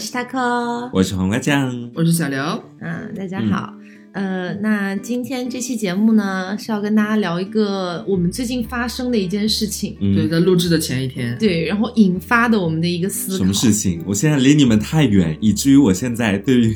[0.00, 2.40] 是 taco，我是黄瓜酱，我是小刘。
[2.80, 3.74] 嗯，大家好。
[4.12, 9.96] 呃，那今天这期节目呢，是要跟大家聊一个我们最近发生的一件事情。
[10.00, 13.36] 嗯对，在录制的前一天，对，然后引发的我们的一个思考。
[13.38, 14.02] 什么事情？
[14.06, 16.74] 我现在离你们太远，以至于我现在对于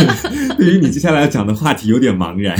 [0.56, 2.56] 对于你接下来要讲的话题有点茫然。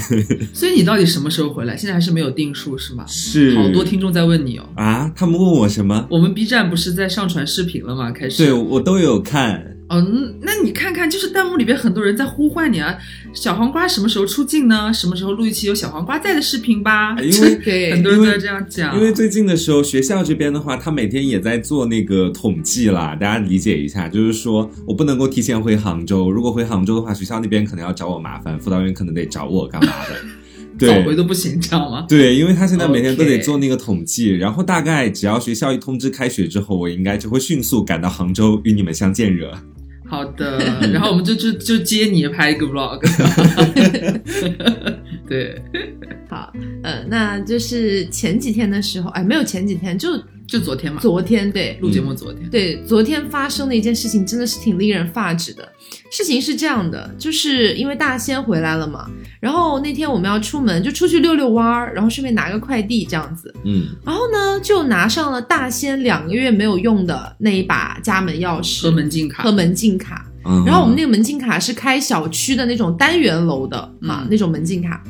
[0.53, 1.75] 所以你到底什么时候回来？
[1.77, 3.07] 现在还是没有定数是吗？
[3.07, 4.69] 是好多听众在问你哦。
[4.74, 6.06] 啊，他们问我什么？
[6.11, 8.11] 我们 B 站不是在上传视频了吗？
[8.11, 8.45] 开始。
[8.45, 9.70] 对我都有看。
[9.91, 12.97] 哦，嗯那你看看，就是弹幕里边很多人在呼唤你啊，
[13.35, 14.93] 小黄瓜什么时候出镜呢？
[14.95, 17.17] 什么时候录一期有小黄瓜在的视频吧？
[17.21, 18.97] 因为 很多人都在这样讲。
[18.97, 30.15] 因为最近的时候，学校这边的话，他每天也在做那个统计啦，大家理解一下，就是说我不能够提前回杭州，如果回杭州的话，学校那边可能要找我麻烦，辅导员可能得找我干嘛的。
[30.87, 32.07] 早回都不行，知道吗？
[32.09, 39.53] 对，因为他现在每天都得做那个统计然后大概只要学校一通知开学之后，我应该就会迅速赶到杭州与你们相见惹。
[40.11, 40.58] 好的，
[40.92, 43.00] 然后我们就就就接你拍一个 vlog。
[45.28, 45.62] 对，
[46.28, 46.52] 好，
[46.83, 50.08] 呃，那就是前几天的时候，哎，没有前几天，就
[50.51, 52.51] 就昨天嘛，昨天，对，录节目昨天。
[52.51, 55.67] 对，昨天发生的一件事情真的是挺令人发指的。
[56.11, 63.55] 事情是这样的，就是因为大仙回来了嘛，然后那天我们要出门，就出去遛遛弯儿，然后顺便拿个快递这样子。
[63.65, 70.27] 嗯，然后呢，就拿上了大仙两个月没有用的那一把家门钥匙和门禁卡和门禁卡。
[70.45, 75.01] 嗯然后我们那个门禁卡是开小区的那种单元楼的嘛，嗯那种门禁卡。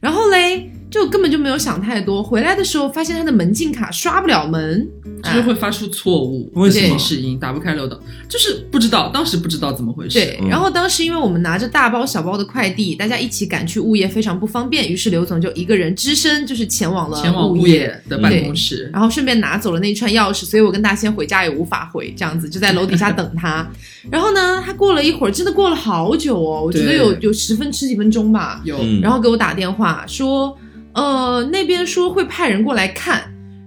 [0.00, 4.88] 然后嘞，就根本就没有想太多，回来的时候发现他的门禁卡刷不了门，
[5.22, 6.96] 就是会发出错误，为什么？
[6.96, 10.18] 提示音打不开漏斗，就是不知道，当时不知道怎么回事。
[10.18, 10.48] 对，嗯。
[10.48, 23.64] 然后当时因为我们拿着大包小包的快递，大家一起赶去物业非常不方便，于是刘总就一个人只身就是前往了前往物物业的办公室，然后顺便拿走了那一串钥匙，所以我跟大仙回家也无法回，这样子就在楼底下等他。
[24.10, 28.60] 然后呢，他过了一会儿，真的过了好久哦，我觉得有有十分十几分钟吧。
[28.64, 29.00] 有、嗯。
[29.00, 30.56] 然后给我打电话说，
[30.94, 33.22] 呃，那边说会派人过来看。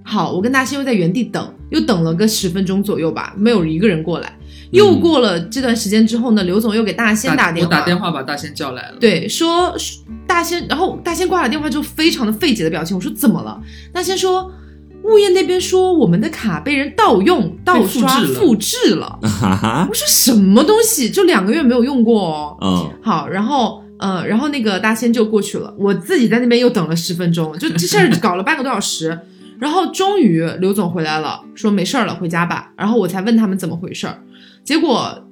[0.05, 4.37] 好，我跟大仙又在原地等，又等了个十分钟左右吧，没有一个人过来。
[4.71, 8.97] 又过了这段时间之后呢，刘总又给大仙打电话，我打电话把大仙叫来了。
[8.99, 9.73] 对，说
[10.27, 12.97] 大仙，然后大仙挂了电话之后，非常的费解的表情。
[12.97, 13.61] 我说怎么了？
[13.93, 14.51] 大仙说，
[15.03, 19.19] 物业那边说我们的卡被人盗用、盗刷、复制了复制了。
[19.21, 21.09] 哈 哈我，说什么东西？
[21.09, 22.57] 就两个月没有用过哦。
[22.61, 23.82] 嗯，好，然后。
[24.03, 29.17] 呃，然后那个大仙就过去了，我自己在那边又等了十分钟，就这事儿 搞了半个多小时，
[29.59, 32.73] 然后终于刘总回来了，说没事儿了，回家吧。
[32.75, 34.21] 然后我才问他们怎么回事儿，
[34.61, 35.23] 结果、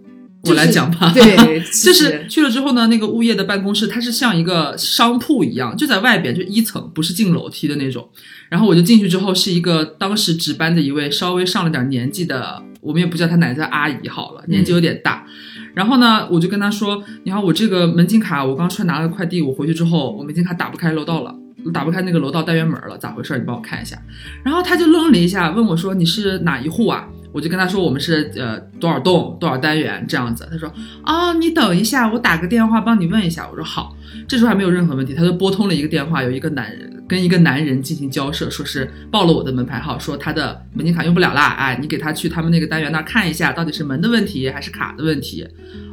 [0.42, 8.08] 就是、我来讲吧对， 就是去了之后呢，那个物业的办公室，它是像一个商铺一样，就在外边，就一层，不是进楼梯的那种。
[8.48, 15.26] 然后我就进去之后，是一个当时值班的一位稍微上了点年纪的，我们也不叫她奶奶，叫阿姨好了，年纪有点大。
[15.74, 21.36] 然后呢，我就跟他说：“你好，我这个门禁卡，我刚出来拿了快递，我回去之后，我门禁卡打不开楼道了。”
[21.72, 23.38] 打不开那个楼道单元门了，咋回事？
[23.38, 23.96] 你帮我看一下。
[24.44, 30.68] 然后他就愣了一下，问我说：“你是哪一户啊？”我就跟他说：“我们是呃多少栋多少单元这样子。”他说
[31.06, 33.96] ：“哦，你等一下，我打个电话帮你问一下。”我说：“好。”
[34.28, 45.46] 这时候还没有任何问题，他就拨通了一个电话，有一个男人跟一个男人进行交涉，说是报了我的门牌号，说他的门禁卡用不了啦，哎，你给他去他们那个单元那儿看一下，到底是门的问题还是卡的问题。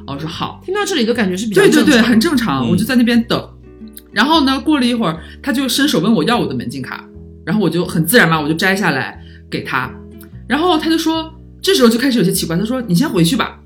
[0.06, 2.64] 哦我说好，听到这里就感觉是比较对对对，很正常。
[2.64, 3.50] 嗯我就在那边等，
[4.12, 7.04] 然后呢，过了一会儿，他就伸手问我要我的门禁卡，
[7.44, 9.92] 然后我就很自然嘛，我就摘下来给他，
[10.46, 13.58] 然后他就说，这时候就开始有些奇怪，他说你先回去吧，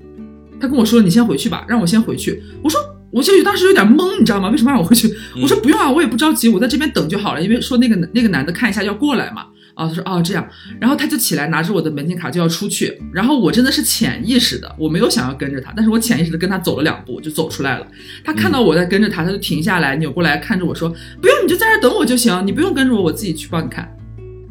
[0.59, 2.41] 他跟我说你先回去吧，让我先回去。
[2.63, 2.81] 我说
[3.13, 4.49] 我就当时有点懵，你知道吗？
[4.49, 5.07] 为什么让我回去？
[5.41, 9.45] 我说不用啊，我也不着急，我在这边等就好了，因为说那个那个男的看一下要过来嘛。
[9.75, 10.47] 啊，他说哦这样，
[10.79, 17.87] 然后他就起来拿着我的门禁卡就要出去，然后我真的是潜意识的，我没有想要跟着他，但是我潜意识的跟他走了两步就走出来了。
[18.23, 23.91] 他看到我在跟着他，他就停下来，扭过来看着我说：“不用，你就在这等我就行，你不用跟着我，我自己去帮你看。”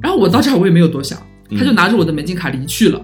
[0.03, 1.17] 然后我到这儿我也没有多想，
[1.57, 3.01] 他就拿着我的门禁卡离去了。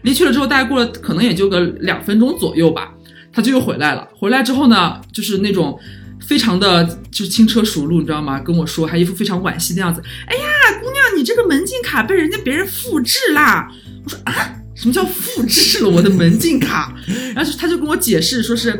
[0.00, 2.94] 离去了之后，大概过了可能也就个两分钟左右吧，
[3.32, 4.08] 他就又回来了。
[4.14, 5.78] 回来之后呢，就是那种
[6.26, 8.40] 非常的就是轻车熟路，你知道吗？
[8.40, 10.02] 跟我说，还一副非常惋惜的样子。
[10.26, 10.42] 哎呀，
[10.80, 13.70] 姑娘，你这个门禁卡被人家别人复制啦！
[14.04, 14.32] 我说啊，
[14.74, 16.94] 什么叫复制了我的门禁卡？
[17.34, 18.72] 然后就他就跟我解释说是，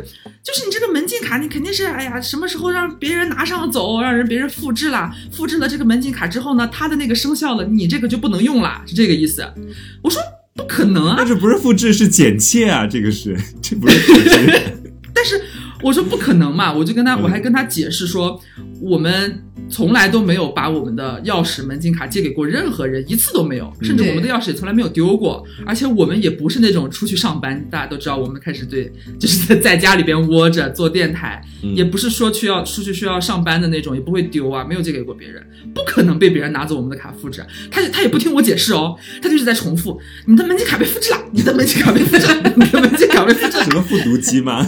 [0.43, 9.45] 就是你这个门禁卡，你肯定是哎呀，什么时候让别人拿上走，让人别人复制了，复制了这个门禁卡之后呢，他的那个生效了，你这个就不能用了，是这个意思。
[10.01, 10.21] 我说
[10.53, 12.85] 不可能啊那，这不是复制，是剪切啊！
[12.85, 14.53] 这个是，这不是复制。
[15.13, 15.41] 但是
[15.83, 18.39] 我说不可能嘛，我就跟他，嗯我还跟他解释说，
[18.81, 35.43] 我们从来都没有把我们的钥匙、门禁卡借给过任何人，一次都没有，甚至我们的钥匙也从来没有丢过，而且我们也不是那种出去上班，大家都知道，我们开始对，就是在在家里边窝着做电台，嗯也不是说去要出去需要上班的那种，也不会丢啊，没有借给过别人，
[35.73, 37.43] 不可能被别人拿走我们的卡复制。
[37.69, 43.63] 他他也不听我解释哦，他就是在重复，你的门禁卡被复制了，你的门禁卡被复制了， 你的门禁卡被复制了。
[43.71, 44.67] 什么复读机吗？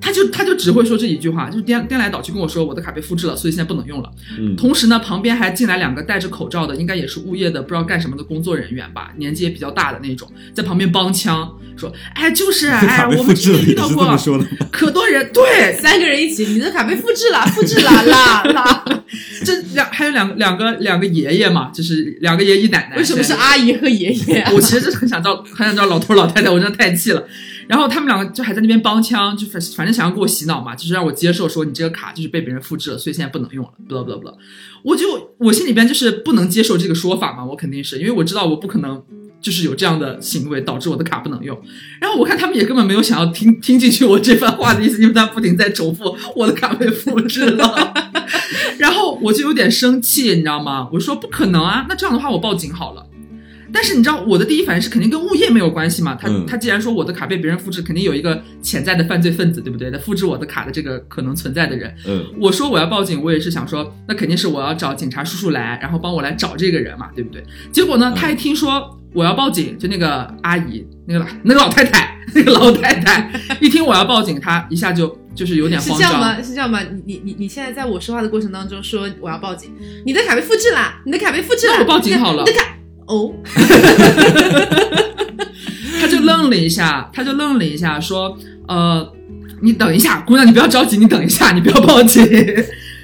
[0.00, 4.10] 他就他就只会说这一句话，就是颠颠来倒去跟我说我的卡被复制了，所以现在不能用了。
[4.38, 14.46] 嗯同时呢，旁边还进来两个戴着口罩的，应该也是物业的，不知道干什么的工作人员吧，年纪也比较大的那种，在旁边帮腔说：“哎，就是 哎，我们之前遇到过你是这么说的？
[14.70, 18.84] 可多人，对， 三个人一起，你的卡被复制了，复制了啦啦！
[19.44, 22.96] 这两还有两两个两个爷爷嘛，就是两个爷爷奶奶。
[22.96, 24.50] 为什么是阿姨和爷爷啊？
[24.54, 27.24] 我其实是很想叫，很想叫老头老太太，我真的太气了。
[27.68, 34.30] 然后他们两个就还在那边帮腔，就反反正想要给我洗脑嘛，就是让我接受说你这个卡就是被别人复制了，所以现在不能用了，不不不。
[34.82, 39.02] 我就我心里边就是不能接受这个说法嘛，我肯定是因为我知道我不可能
[39.40, 41.60] 就是有这样的行为导致我的卡不能用。
[42.00, 47.94] 然后我看他们也根本没有想要听听进去我这番话的意思，因为他不停在重复我的卡被复制了。
[48.78, 50.88] 然后我就有点生气，你知道吗？
[50.92, 53.06] 我说不可能啊，那这样的话我报警好了。
[53.72, 56.14] 但是你知道我的第一反应是肯定跟物业没有关系嘛？
[56.14, 59.90] 他、嗯他既然说我的卡被别人复制，肯定有一个潜在的犯罪分子，对不对？
[59.90, 61.94] 他复制我的卡的这个可能存在的人。
[62.06, 67.42] 嗯我说我要报警，我也是想说，那肯定是我要找警察叔叔来，然后帮我来找这个人嘛，对不对？
[67.72, 73.30] 结果呢，嗯他一听说我要报警，就那个阿姨，那个老那个老太太，那个老太太
[73.60, 75.96] 一听我要报警，她一下就就是有点慌张。
[75.98, 76.42] 是这样吗？
[76.42, 76.80] 是这样吗？
[76.82, 79.72] 你你你你现在在我说话的过程当中说我要报警，
[80.04, 82.75] 你的卡被复制啦，你的卡被复制啦，那我报警好了你的卡
[83.06, 83.32] 哦，
[86.00, 88.36] 他就愣了一下，他就愣了一下，说
[88.68, 89.12] ：“呃，
[89.62, 92.24] 你等一下，姑娘，你不要着急，你等一下，你不要报警。”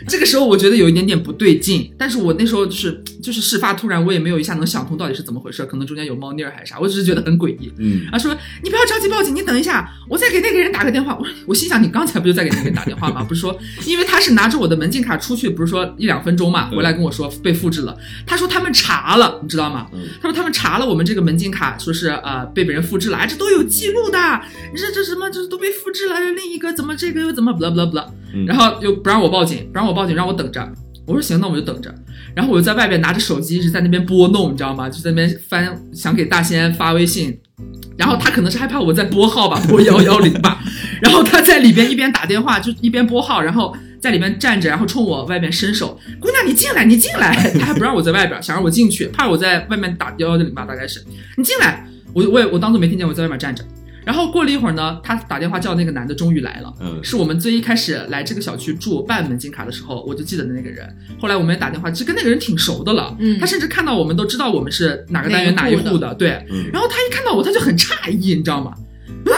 [0.09, 7.73] 这个时候我觉得有一点点不对劲，但是我那时候就是就是事发突然，我也没有一下能想通到底是怎么回事，可能中间有猫腻儿还是啥，我只是觉得很诡异。
[7.79, 11.17] 嗯他说：“你不要着急报警，你等一下，我再给那个人打个电话。
[11.19, 13.25] 我”我心想：“你刚才不就在给那个人打电话吗？
[13.27, 17.97] 不是说，因为他是拿着我的门禁卡出去，不是说一两分钟嘛，回来跟我说被复制了。
[18.27, 19.87] 他说他们查了，你知道吗？
[19.93, 24.19] 嗯他说他们查了我们这个门禁卡，说是呃被别人复制了，哎，这都有记录的。
[24.77, 28.15] 这这什么这都被复制了，另一个怎么这个又怎么不啦不啦不啦，嗯
[28.47, 30.73] 然后又不让我报警，不让我报警，让我等着。
[31.07, 31.93] 我说行，那我就等着。
[32.35, 34.89] 然后我就在外边拿着手机一直在那边拨弄，你知道吗？
[34.89, 37.39] 就在那边翻，想给大仙发微信。
[37.97, 40.63] 然后他可能是害怕我在拨号吧， 拨幺幺零吧。
[41.01, 47.35] 然后他在里边一边打电话，就一边拨号，然后在里边站着，然后冲我外面伸手：“姑娘，你进来，你进来。
[47.59, 51.05] ”他还不让我在外边，想让我进去，怕我在外面打幺幺零吧，大概是。
[51.37, 51.85] 你进来，
[52.15, 53.65] 我我也我当做没听见，我在外面站着。
[54.05, 56.73] 然后过了一会儿呢，他打电话叫那个男的终于来了。
[56.81, 60.87] 嗯是我们最一开始来这个小区住办门禁卡的时候，我就记得的那个人。
[61.21, 63.17] 后来我们也打电话，其实跟那个人挺熟的了。
[63.21, 66.31] 嗯他甚至看到我们都知道我们是哪个单元哪哪一户的对。
[66.51, 68.73] 嗯然后他一看到我，他就很诧异，你知道吗？
[69.27, 69.35] 啊，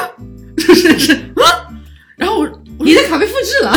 [0.57, 1.71] 就 是是啊。
[2.17, 3.73] 然后我，你的卡被复制了，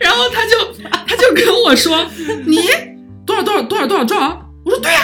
[0.00, 0.72] 然后他就
[1.06, 2.06] 他就跟我说
[2.46, 2.58] ：“你
[3.26, 5.00] 多少多少多少多少兆？”我说：“对呀、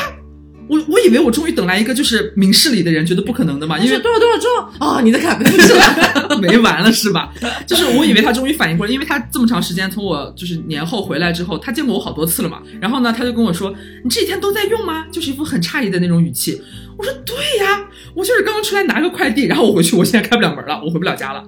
[0.68, 4.48] 我我以为我终于等来一个就是明事理的人，觉得不可能的嘛，因为多少多少周
[4.86, 5.00] 啊？
[5.00, 7.32] 你的卡被复制了， 没完了是吧？
[7.66, 12.60] 就是我以为他终于反应过来，因为他这么长时间从我就是年后回来之后，他见过我好多次了嘛。
[12.80, 16.60] 然后呢，他就跟我说：“你这几天都在用吗？”就是一副很诧异的那种语气。
[16.98, 21.44] 我说：“对呀，我就是刚刚出来拿个快递，然后我回去，我现在开不了门了，我回不了家了。”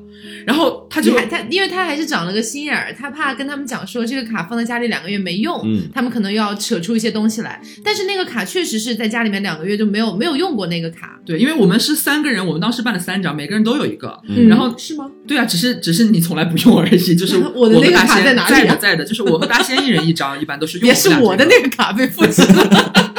[0.46, 7.60] 然后他就他，因为他还是长了个心眼儿，他怕跟他们讲说这个卡放在家里两个月没用，嗯他们可能又要扯出一些东西来。
[7.84, 14.18] 但是那个卡确实是在家里面两个月就没有没有用过那个卡，对，因为我们是三个人，我们当时办了三张，每个人都有一个。
[14.28, 15.10] 嗯然后是吗？
[15.26, 23.09] 对啊，只是只是你从来不用而已，就是 我的那个卡在哪里啊在的在的，就是我和大仙一人一张，一般都是用也是我的那个卡被复制了，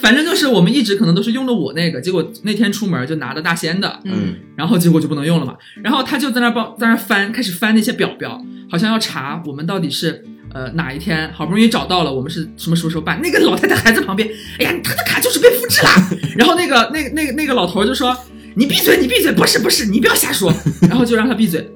[0.00, 5.56] 反正就是我们一直可能都是用的我那个，结果那天出门就拿的大仙的，嗯，然后结果就不能用了嘛。
[5.82, 13.20] 然后他就在那帮在那翻，开始翻那些表表，好像要查我们到底是呃哪一天好不容易找到了，我们是什么什么时候办。
[13.22, 14.28] 那个老太太还在旁边，
[14.58, 15.90] 哎呀，他的卡就是被复制了。
[16.36, 18.16] 然后那个那个那个那个老头就说
[18.56, 20.52] ：“你闭嘴，你闭嘴，不是不是，你不要瞎说。”
[20.88, 21.70] 然后就让他闭嘴。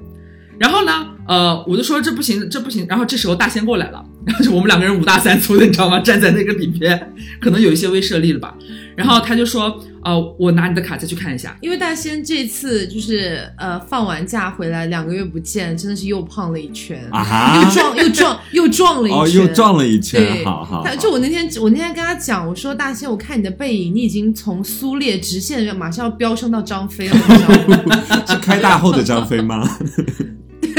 [0.59, 2.87] 然后呢，呃，我就说这不行，这不行。
[2.89, 5.99] 然后这时候大仙过来了， 然后就我们两个人五大三粗的，你知道吗？
[6.05, 8.55] 站在那个里边，可能有一些威慑力了吧。
[8.97, 11.57] 然后他就说，呃，我拿你的卡再去看一下。
[11.61, 20.85] 因为大仙这次就是呃放完假回来两个月不见，真的是又胖了一圈，啊哈又壮又壮 又壮了一圈，哦，又壮了一圈，对，好好。
[20.85, 28.03] 好就我那天我那天跟他讲，我说大仙，我看你的背影，你已经从苏烈直线马上要飙升到张飞了，你知道吗？
[28.29, 29.69] 是开大后的张飞吗？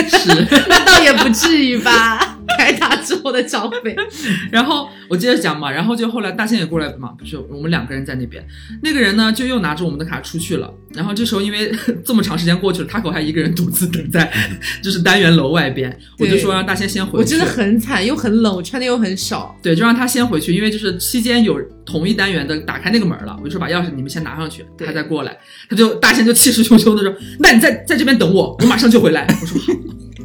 [0.10, 3.96] 是， 那倒也不至于吧，开大之后的张飞，
[4.52, 8.46] 然后我接着讲嘛，然后就后来大仙也过来嘛，不是我们两个人在那边，
[8.82, 10.74] 那个人呢就又拿着我们的卡出去了。
[10.94, 11.72] 然后这时候因为
[12.06, 14.32] 这么长时间过去了，他可还一个人独自等在
[14.82, 17.18] 就是单元楼外边，我就说让大仙先回去。
[17.18, 19.56] 我真的很惨，又很冷，我穿的又很少。
[19.62, 25.38] 对，就让他先回去，因为就是期间有同一单元的打开那个门了，我就说把钥匙你们先拿上去，他再过来，
[25.70, 29.74] 他就大仙就气势汹汹的说：“那你在在这边等我，我马上就回来。”我说好，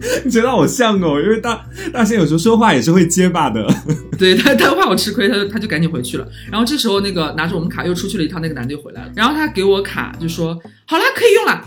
[0.25, 3.67] 你觉得好像哦，因为大大仙有时候说话也是会结巴的。
[4.19, 6.27] 对他他怕我吃亏，他就他就赶紧回去了。
[6.51, 11.65] 然后这时候那个拿着我们卡又出去了一趟，那个男的又回来了，然后他给我卡就说：“好了，可以用了。”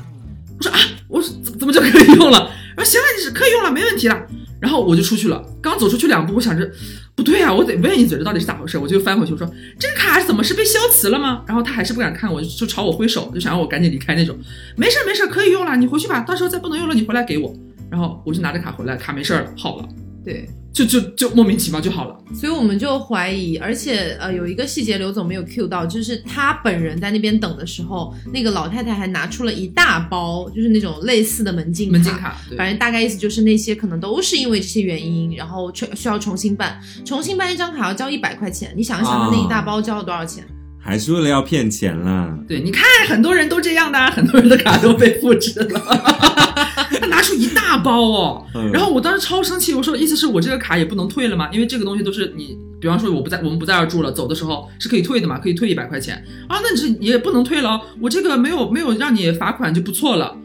[0.57, 2.49] 我说啊，我说怎怎么就可以用了？
[2.75, 4.19] 然后行了，你是可以用了，没问题了。
[4.59, 6.69] 然后我就出去了，刚走出去两步，我想着
[7.15, 8.77] 不对啊，我得问一嘴，这到底是咋回事？
[8.77, 9.45] 我就翻回去，我说
[9.77, 11.43] 这个卡怎么是被消磁了吗？
[11.45, 14.37] 然后他还是不敢看我，就就朝我挥手，就想让我赶紧离开那种。
[14.77, 17.53] 没事儿没事儿，可以用了，你回去吧，到时候再不能用了，你回来给我。
[17.93, 19.87] 然后我就拿着卡回来，卡没事儿了，好了，
[20.25, 22.17] 对，就就就莫名其妙就好了。
[22.33, 40.43] 所以我们就怀疑，而且呃有一个细节刘总没有 cue 到，就是他本人在那边等的时候，那个老太太还拿出了一大包，就是那种类似的门禁门禁卡，反正大概意思就是那些可能都是因为这些原因，然后需需要重新办，重新办一张卡要交一百块钱，你想一想，他那一大包交了多少钱？
[40.79, 42.35] 还是为了要骗钱啦。
[42.45, 46.32] 对，你看很多人都这样的啊，很多人的卡都被复制了。
[47.03, 51.49] 他拿出一大包哦，嗯然后我当时超生气，我说意思是我这个卡也不能退了吗？
[51.51, 60.37] 因为这个东西都是你，比方说我不在，我们不在这儿住了，走的时候是可以退的嘛，可以退一百块钱啊，那你这也不能退了哦，我这个没有没有让你罚款就不错了。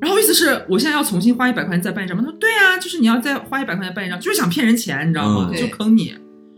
[0.00, 2.22] 然后意思是我现在要重新花一百块钱再办一张吗？
[2.24, 5.50] 他说对啊，就是你要再花一百块钱办一张，就是想骗人钱，你知道吗？
[5.52, 6.14] 嗯就坑你。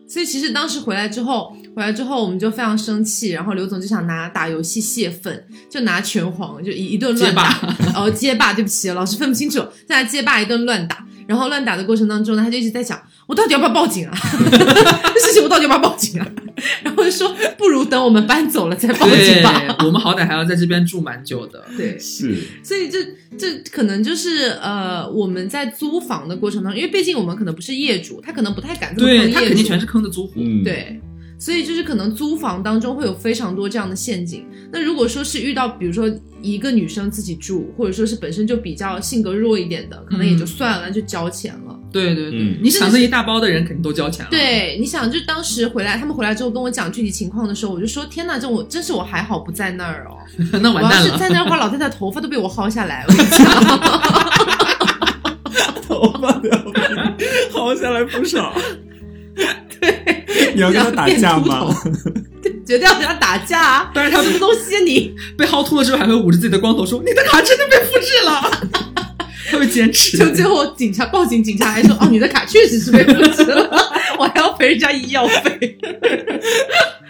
[0.09, 14.17] 所以其实当时回来之后，回来之后我们就非常生气，然后刘总就想拿打游戏泄愤，就拿拳皇就一一顿乱打，然后街霸，对不起，老师分不清楚，在那街霸一顿乱打，然后乱打的过程当中呢，他就一直在想，我到底要不要报警啊？
[14.49, 16.27] 这事情我到底要不要报警啊？
[16.83, 21.63] 然后就说不如等我们搬走了再报警吧。，我们好歹还要在这边住蛮久的。
[21.77, 23.05] 对， 是，所以这
[23.37, 30.33] 这可能就是呃，我们在租房的过程当中，因为毕竟我们可能不是业主，他可能不太敢这么对坑业主他肯定全是坑的租户。
[30.37, 30.99] 嗯，，对，
[31.39, 34.45] 所以就是可能租房当中会有非常多这样的陷阱。
[34.73, 36.11] 那如果说是遇到，比如说
[36.43, 41.79] 一个女生自己住，或者说是本身就比较性格弱一点的，可能也就算了，就交钱了。
[41.93, 44.31] 对对对，嗯你想那一大包的人肯定都交钱了。
[44.31, 50.17] 对，你想，就当时回来，他们回来之后跟我讲具体情况的时候，我就说：天哪，这我真是我还好不在那儿哦，
[50.61, 51.11] 那我要完蛋了。
[51.11, 53.05] 是在那儿的话，老太太头发都被我薅下来。
[53.09, 53.47] 我跟你讲，
[55.87, 56.73] 头发都要被
[57.53, 58.53] 薅下来不少。
[59.81, 60.16] 对，
[60.57, 61.69] 你要跟他打架吗？
[62.65, 63.91] 绝对要跟他打架啊！
[63.95, 65.15] 但是他什么东西啊你？
[65.39, 68.51] 被薅秃了之后，还会捂着自己的光头说：“你的卡真的被复制了。
[69.49, 70.19] ”他会坚持。
[70.19, 73.71] 就最后警察报警，警察还说：“哦，你的卡确实是被复制了，
[74.19, 75.79] 我还要赔人家医药费。”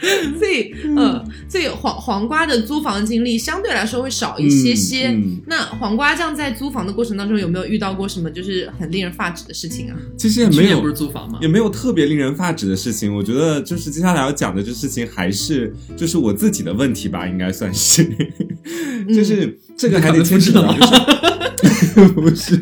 [0.38, 5.08] 所以，呃，所以黄黄瓜的租房经历相对来说会少一些些。
[5.08, 9.96] 嗯嗯那黄瓜酱在租房的过程当中有没有遇到过什么就是很令人发指的事情啊？
[10.16, 11.48] 其实也没有租房吗也？
[11.48, 13.14] 没有特别令人发指的事情。
[13.14, 18.04] 我觉得就是接下来要讲的这事情，还是就是我自己的问题吧，应该算是。
[19.14, 20.92] 就是这个还得牵扯到，就是
[22.14, 22.56] 不是，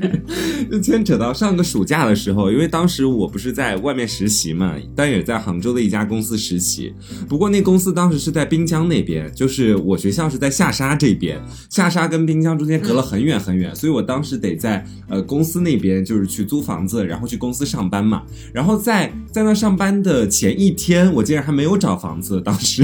[0.70, 6.94] 就牵扯到上个暑假的时候，因为当时我不是在外面实习嘛，但也在杭州的一家公司实习。
[7.28, 18.22] 不过那公司当时是在滨江那边，就是我学校是在下沙这边，下沙跟滨江中间隔了很远很远，所以我当时得在呃公司那边就是去租房子，然后去公司上班嘛。
[18.52, 22.82] 然后在在那上班的前一天，我竟然还没有找房子，当时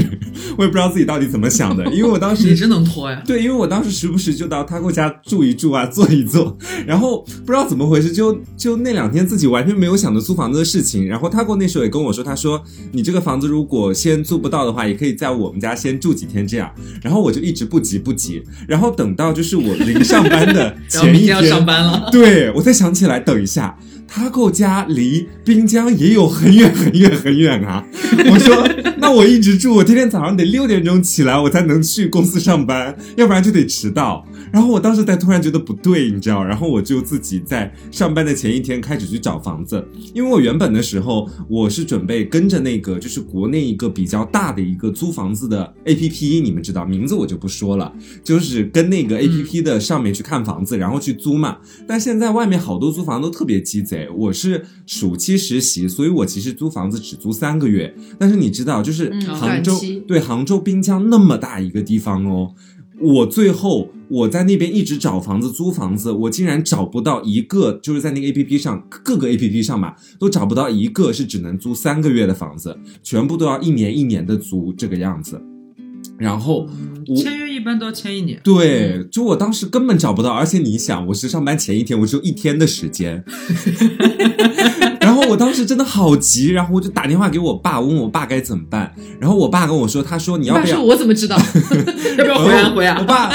[0.57, 3.21] 我也不知道自己到底怎么想的，因为我当时你真能拖呀！
[3.25, 11.07] 对，因为我当时时不时就到他给我家住一住啊，坐一坐， 然后不知道怎么回事，就就那两天自己完全没有想着租房子的事情。
[11.07, 16.71] 然后他过那时候也跟我说，他说你这个房子如果先租不到的话，也可以在我们家先住几天这样。
[17.01, 23.77] 然后我就一直不急不急，然后等到就是我临上班的前一明天 要上班了，对我才想起来，等一下。
[24.11, 27.85] ，Taco 家离滨江也有很远很远很远啊。
[28.29, 34.25] 我说，那我一直住，我天天早上得六点钟起来，我才能去公司上班，要不然就得迟到。
[34.51, 47.93] 然后我当时才突然觉得不对，你知道，然后我就自己在上班的前一天开始去找房子，因为我原本的时候我是准备跟着那个就是国内一个比较大的一个租房子的 A P P，你们知道名字我就不说了，
[48.25, 51.59] 就是跟那个 A P P 的上面去看房子，然后去租嘛。
[51.87, 57.93] 但现在外面好多租房都特别鸡贼，我是暑期实习，所以我其实租房子只租三个月。
[58.17, 62.53] 但是你知道，就是嗯杭州对杭州滨江那么大一个地方哦。
[62.99, 75.41] 我最后我在那边一直找房子租房子，我竟然找不到一个，就是在那个 A P P 上各个 A P P 上吧，都找不到一个是只能租三个月的房子，全部都要一年一年的租这个样子。
[76.19, 76.67] 然后
[77.07, 78.39] 我签约一般都要签一年。
[78.43, 83.23] 对，就我当时根本找不到，而且你想，我是上班前一天，我只有一天的时间，
[85.01, 88.93] 然后我当时真的好急，然后我就打电话给我爸，问我爸该怎么办。
[89.19, 90.81] 然后我爸跟我说，他说你要不要？
[90.81, 91.37] 我怎么知道？
[92.17, 93.03] 要不要回啊回啊我？
[93.05, 93.31] 爸，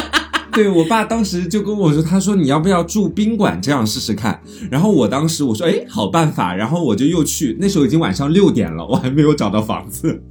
[0.56, 4.40] 对我爸当时就跟我说，他说你要不要住宾馆这样试试看？
[4.70, 6.54] 然后我当时我说，哎，好办法。
[6.56, 10.22] 然后我就又去，那时候已经晚上六点了，我还没有找到房子，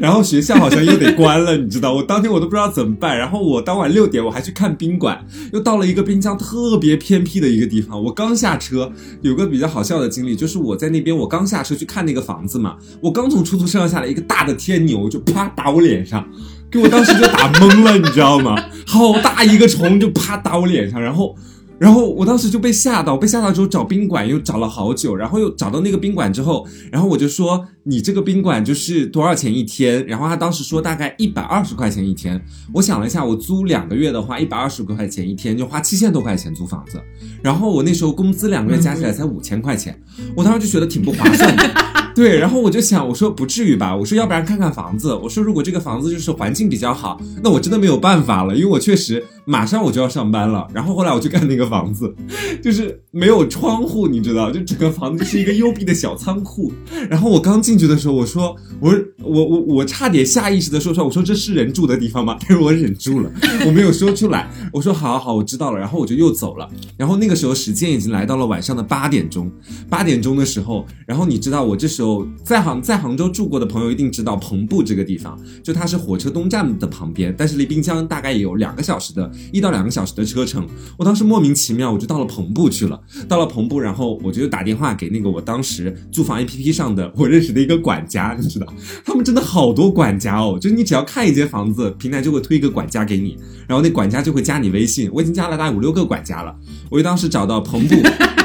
[0.00, 3.18] 然后学校好像又得关了，你知道，我当天我都不知道怎么办。
[3.18, 5.22] 然后我当晚六点我还去看宾馆，
[5.52, 8.02] 又到了一个滨江特别偏僻的一个地方。
[8.02, 16.26] 我刚下车，有个比较好笑的经历，就是我在那边，我刚下车去看那个房子嘛，我刚从出租车上下来，一个大的天牛就啪打我脸上。
[16.74, 18.60] 给我当时就打懵了，你知道吗？
[18.84, 21.36] 好大一个虫就啪打我脸上，然后，
[21.78, 30.04] 然后我当时就被吓到，被吓到之后找宾馆又找了好久，然后又找到那个宾馆之后，然后我就说你这个宾馆就是多少钱一天？
[30.08, 32.44] 然后他当时说大概一百二十块钱一天。
[32.72, 37.00] 我想了一下，我租两个月的话，一百二十块钱一天就花七千多块钱租房子，
[37.40, 39.96] 然后我那时候工资两个月加起来才五千块钱，
[40.36, 42.03] 我当时就觉得挺不划算的。
[42.14, 50.66] 对，然后我就想，我说不至于吧，我说要不然看看房子，我说如果这个房子就是环境比较好，那我真的没有办法了，因为我确实马上我就要上班了。
[50.72, 52.14] 然后后来我去看那个房子，
[52.62, 56.72] 就是没有窗户，你知道，就整个房子就是一个幽闭的小仓库。
[57.10, 62.36] 然后我刚进去的时候，我说，我我我我差点下意识的说出来，我说这是人住的地方吗？
[62.46, 63.30] 但是我忍住了，
[63.66, 64.48] 我没有说出来。
[64.72, 65.80] 我说好好好，我知道了。
[65.80, 66.68] 然后我就又走了。
[66.96, 69.50] 然后那个时候时间已经来到了晚上的八点钟，
[69.88, 72.03] 八点钟的时候，然后你知道我这时候
[72.44, 80.66] 在杭在杭州住过的朋友一定知道棚布这个地方，就它是火车东站的旁边，但是离滨江大概也有两个小时的一到两个小时的车程。
[80.96, 88.66] 我当时莫名其妙我就到了棚布去了，到了棚布，然后我就打电话给那个我当时租房 APP 上的我认识的一个管家，你知道，
[89.04, 96.54] 他们真的好多管家哦，就是你只要看一间房子，平台就会推一个管家给你，然后那管家就会加你微信，我已经加了大概五六个管家了，
[96.90, 97.94] 我就当时找到棚布，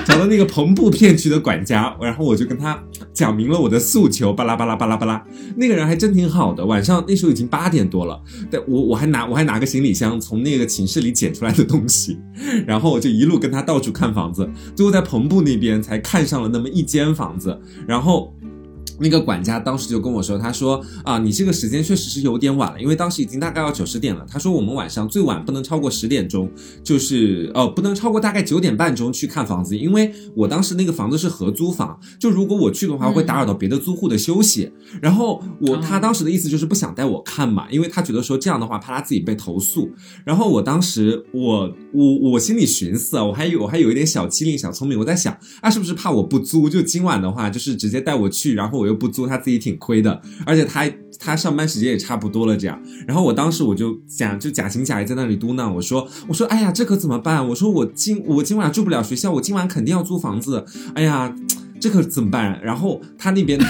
[0.10, 2.82] 找到那个棚布片区的管家，然后我就跟他
[3.14, 5.24] 讲明了我的诉求，巴拉巴拉巴拉巴拉，
[5.56, 8.20] 那个人还真挺好的，晚上那时候已经八点多了，
[8.50, 12.18] 但我我还拿我还拿个行李箱从那个寝室里捡出来的东西，
[12.66, 17.56] 然后我就一路跟他到处看房子，最后在棚布那边才看上了那么一间房子，
[17.88, 18.34] 然后。
[19.00, 24.26] 那个管家当时就跟我说，他说啊，你这个时间确实是有点晚了，因为当时已经大概要九十点了。
[24.30, 26.52] 他说我们晚上最晚不能超过十点钟，
[26.84, 34.72] 就是呃不能超过大概九点半钟去看房子，因为我当时那个房子是合租房，就如果我去的话会打扰到别的租户的休息。
[35.02, 39.92] 然后我他当时的意思就是不想带我看嘛，因为他觉得说这样的话怕他自己被投诉。
[40.26, 50.86] 然后我当时我我我心里寻思啊，我还有我还有一点小机灵小聪明，我在想啊是不是怕我不租，就今晚的话就是直接带我去，然后我又不租，他自己挺亏的，而且他
[51.18, 52.82] 他上班时间也差不多了这样。
[53.08, 57.48] 然后我当时我就想就假情假意在那里嘟囔，我说我说哎呀这可怎么办？
[57.50, 61.34] 我说我今我今晚住不了学校，我今晚肯定要租房子，哎呀。
[61.82, 62.60] 这可怎么办？
[62.62, 63.66] 然后他那边他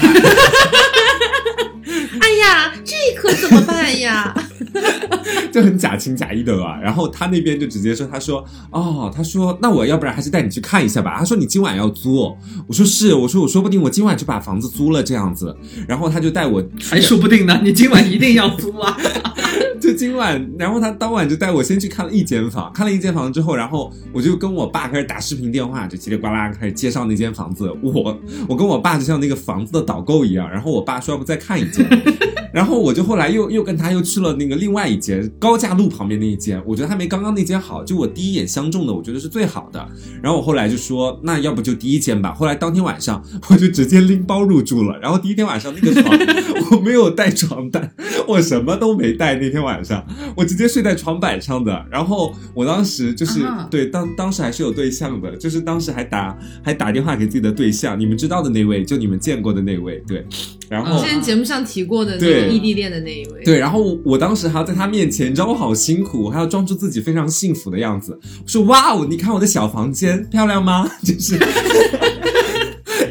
[2.19, 4.33] 哎呀，这可怎么办呀？
[5.51, 6.79] 就很假情假意的了。
[6.81, 15.55] 然后他那边就直接说：“他说哦，他说那我要不然还是带你去看一下吧。”他说：“你今晚要租哦？”我说：“是。”我说：“我说不定我今晚就把房子租了这样子。”
[15.87, 18.97] 然后他就带我，还说不定呢，你今晚一定要租啊！
[19.79, 27.71] 就今晚，然后他当晚就带我先去看了一间房，看了一间房之后，然后我就跟我爸开始打视频电话，就叽里呱啦开始介绍那间房子。
[27.81, 31.87] 我我跟我爸就像那个房子的导购一样，然后我爸说要不再看一间，
[32.53, 39.87] 然后我就后来又又跟他又去了那个另外一间高架路旁边那一间，我觉得还没刚刚那间好，就我第一眼相中的，我觉得是最好的。
[40.21, 42.33] 然后我后来就说，那要不就第一间吧。
[42.33, 44.99] 后来当天晚上我就直接拎包入住了。
[44.99, 46.17] 然后第一天晚上那个床
[46.71, 47.91] 我没有带床单，
[48.27, 49.29] 我什么都没带。
[49.39, 50.05] 那天晚上
[50.35, 51.85] 我直接睡在床板上的。
[51.91, 60.25] 然后我当时就是、啊对当当时还是有对象的，就是当时还打还打电话给自己的对象，你们知道的那位，就你们见过的那位，对。
[60.69, 70.87] 然后嗯之前节目上提过的那个对异地恋的那一位，对，然后我当时还要在他面前，你知道我好辛苦，我还要装出自己非常幸福的样子，我说哇哦，你看我的小房间漂亮吗？
[71.03, 71.39] 就是，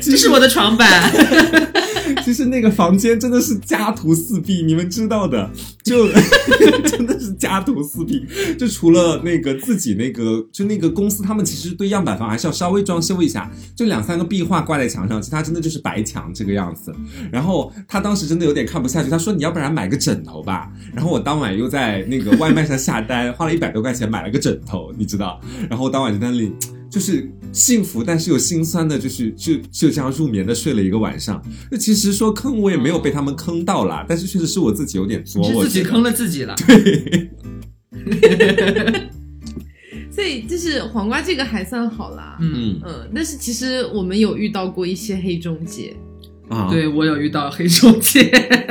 [0.00, 1.10] 这是我的床板，
[2.28, 5.50] 其实那个房间真的是家徒四壁，你们知道的，
[5.82, 6.06] 就
[6.84, 8.22] 真的是家徒四壁。
[8.58, 16.94] 就除了那个自己那个，就那个公司，他们其实对样板房还是要稍微装修一下，就两三个壁画挂在墙上，其他真的就是白墙这个样子。
[17.32, 20.70] 然后他当时真的有点看不下去，他说你要不然买个枕头吧。
[20.92, 25.40] 然后我当晚又在那个外卖上下单，花了一百多块钱买了个枕头，你知道。
[25.70, 26.52] 然后当晚就在那里。
[26.90, 31.42] 就是幸福，但是又心酸的，就是就就这样入眠的睡了一个晚上。
[31.70, 36.54] 那其实说坑我也没有被他们坑到啦，但是确实是我自己有点作，是我自己坑了自己了。
[40.10, 42.36] 所以就是黄瓜这个还算好啦。
[42.40, 45.94] 嗯，嗯嗯，但是其实我们有遇到过一些黑中介，
[46.48, 48.28] 啊，对我有遇到黑中介。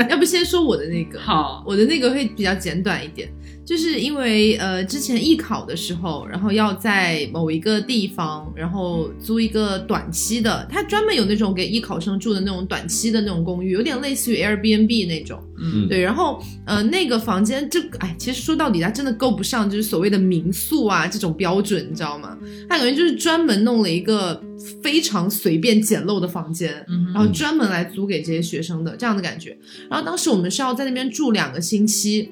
[0.09, 3.31] 要不先说我的那个，好，我的那个会比较简短一点，
[3.67, 15.37] 就是因为呃之前艺考的时候，然后要在某一个地方，然后租一个短期的，他专门有那种给艺考生住的那种短期的那种公寓，有点类似于 Airbnb 那种。
[15.59, 22.37] 嗯，对，然后呃那个房间这个哎，其实说到底它真的够不上就是所谓的民宿啊这种标准，你知道吗？
[22.69, 24.41] 它感觉就是专门弄了一个
[24.81, 29.57] 非常随便简陋的房间，嗯然后专门来租给这些学生的这样的感觉。
[29.89, 32.29] 然后当时我们是要在那边住两个星期，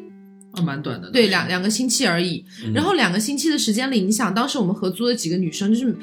[0.57, 1.09] 哦，蛮短的。
[1.11, 2.45] 对，两两个星期而已。
[2.63, 5.95] 嗯然后两个星期的时间里，你想当时我们合租的几个女生就是。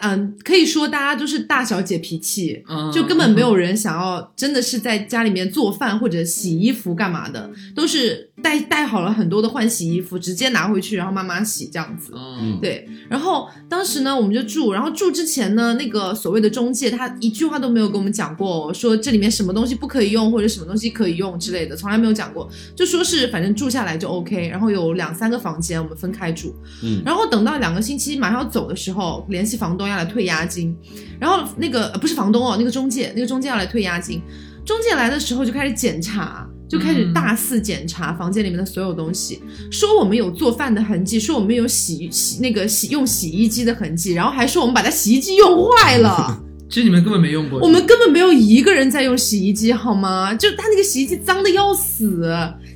[0.00, 12.12] 嗯，可以说大家都是大小姐脾气，嗯，就根本没有人想要真的是在家里面做饭或者洗衣服干嘛的，都是带带好了很多的换洗衣服，直接拿回去然后妈妈洗这样子。
[12.14, 27.00] 嗯，对，然后当时呢，我们就住，然后住之前呢，那个所谓的中介他一句话都没有跟我们讲过，说这里面什么东西不可以用或者什么东西可以用之类的，从来没有讲过，就说是反正住下来就 OK，然后有两三个房间我们分开住，嗯。
[27.04, 30.76] 然后等到两个星期马上要走的时候，联系房东要来退押金，
[31.20, 34.20] 然后那个、呃、不是房东哦，那个中介，那个中介要来退押金，
[34.64, 36.48] 中介来的时候就开始检查。
[36.72, 46.42] 就开始大肆检查房间里面的所有东西，说我们有做饭的痕迹，说我们有洗洗那个洗用洗衣机的痕迹，然后还说我们把它洗衣机用坏了。
[46.70, 47.60] 其实你们根本没用过。
[47.60, 50.32] 我们根本没有一个人在用洗衣机，好吗？
[50.32, 52.26] 就他那个洗衣机脏的要死，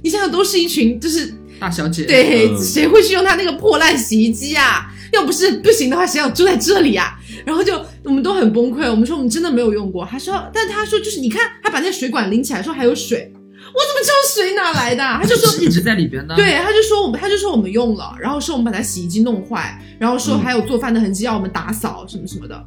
[0.05, 4.93] 你想想，都是一群就是大小姐，对，嗯谁会去用他那个破烂洗衣机啊？
[5.15, 7.19] 要不是不行的话，谁想住在这里啊？
[7.47, 10.05] 然后就我们都很崩溃，我们说我们真的没有用过。
[10.05, 13.36] 他说，但他说就是你看，他把那水管拎起来，说还有水，我
[13.85, 15.19] 怎么知道水哪来的啊？
[15.21, 22.65] 他就说一直在里边的。，对，他就说我们，他就说我们用了，然后说我们把他洗衣机弄坏，然后说还有做饭的痕迹要我们打扫什么什么的。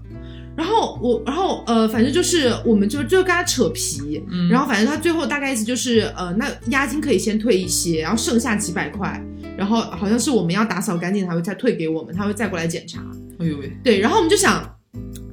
[0.58, 9.24] 然后我，然后呃，反正就是我们就就跟他扯皮，嗯然后反正他最后大概意思就是呃，那押金可以先退一些，然后剩下几百块，
[9.58, 13.00] 然后好像是我们要打扫干净，他会再退给我们，他会再过来检查。
[13.39, 14.62] 哎呦喂，对，然后我们就想，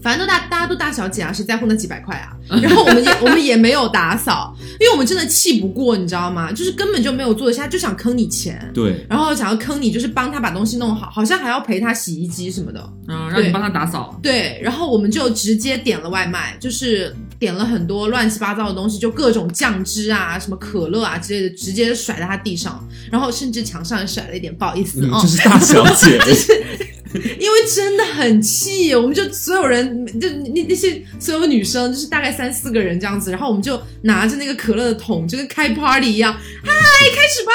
[0.07, 2.31] 反正都大大家都大小姐啊，谁在乎那几百块啊？
[2.63, 6.53] 然后我们也我们也没有打扫，因为我们真的气不过，你知道吗？
[6.53, 8.71] 就是根本就没有做得下，就想坑你钱。
[8.73, 12.89] 对，然后想要坑你，就是帮他把东西弄好，好像还要赔他洗衣机什么的。
[13.09, 14.17] 嗯，让你帮他打扫。
[14.23, 26.17] 对，然后我们就直接点了外卖，就是点了很多乱七八糟的东西，就各种酱汁啊、什么可乐啊之类的，直接甩在他地上，然后甚至墙上也甩了一点，不好意思哦，嗯这是大小姐，
[27.41, 36.73] 因为真的很气，我们就所有人，就那那些所有女生，就是大概三四个人这样子，然后我们就拿着那个可乐的桶，就跟开 party 一样，嗨，
[37.15, 37.53] 开始吧，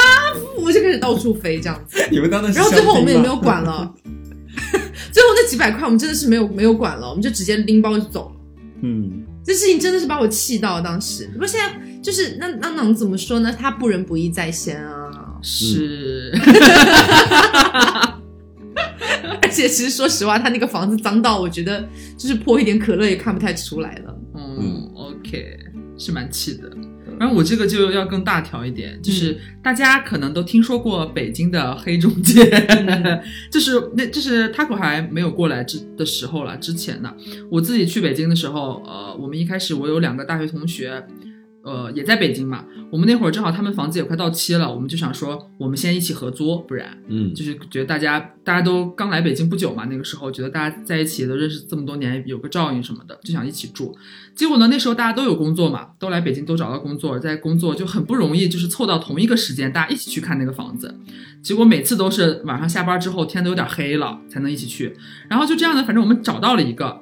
[0.62, 2.04] 我就开始到处飞这样子。
[2.12, 3.94] 你们当的是然后最后我们也没有管了，
[5.12, 8.36] 最后那几百块我们真的是没有没有管了，我们就直接拎包就走了。
[8.84, 11.30] 嗯，这事情真的是把我气到，当时。
[11.34, 11.72] 不过现在
[12.02, 13.56] 就是那那能怎么说呢？
[13.58, 15.10] 他不仁不义在先啊。
[15.44, 18.11] 是，而
[19.52, 21.88] 且其实说实话，他那个房子脏到我觉得
[22.18, 24.18] 就是泼一点可乐也看不太出来了。
[24.36, 25.60] 嗯，OK，
[25.98, 26.72] 是蛮气的。
[27.20, 32.50] 然后我这个就要更大条一点，就是大家可能都听说过北京的黑中介，
[33.52, 37.14] 就是那就是 Taco 还没有过来之的时候了，之前呢，
[37.52, 41.06] 我自己去北京的时候，呃，我们一开始我有两个大学同学，
[41.64, 53.96] 呃也在北京嘛，我们那会儿正好他们房子也快到期了，我们就想说我们先一起合租，不然嗯，就是觉得大家大家都刚来北京不久嘛，那个时候觉得大家在一起都认识这么多年，有个照应什么的，就想一起住。
[54.36, 60.96] 结果呢，那时候大家都有工作嘛，都来北京都找到工作，在工作就很不容易，就是凑到同一个时间，大家一起去看那个房子。
[61.44, 64.96] 结果每次都是晚上下班之后，天都有点黑了才能一起去。
[65.28, 67.02] 然后就这样呢，反正我们找到了一个。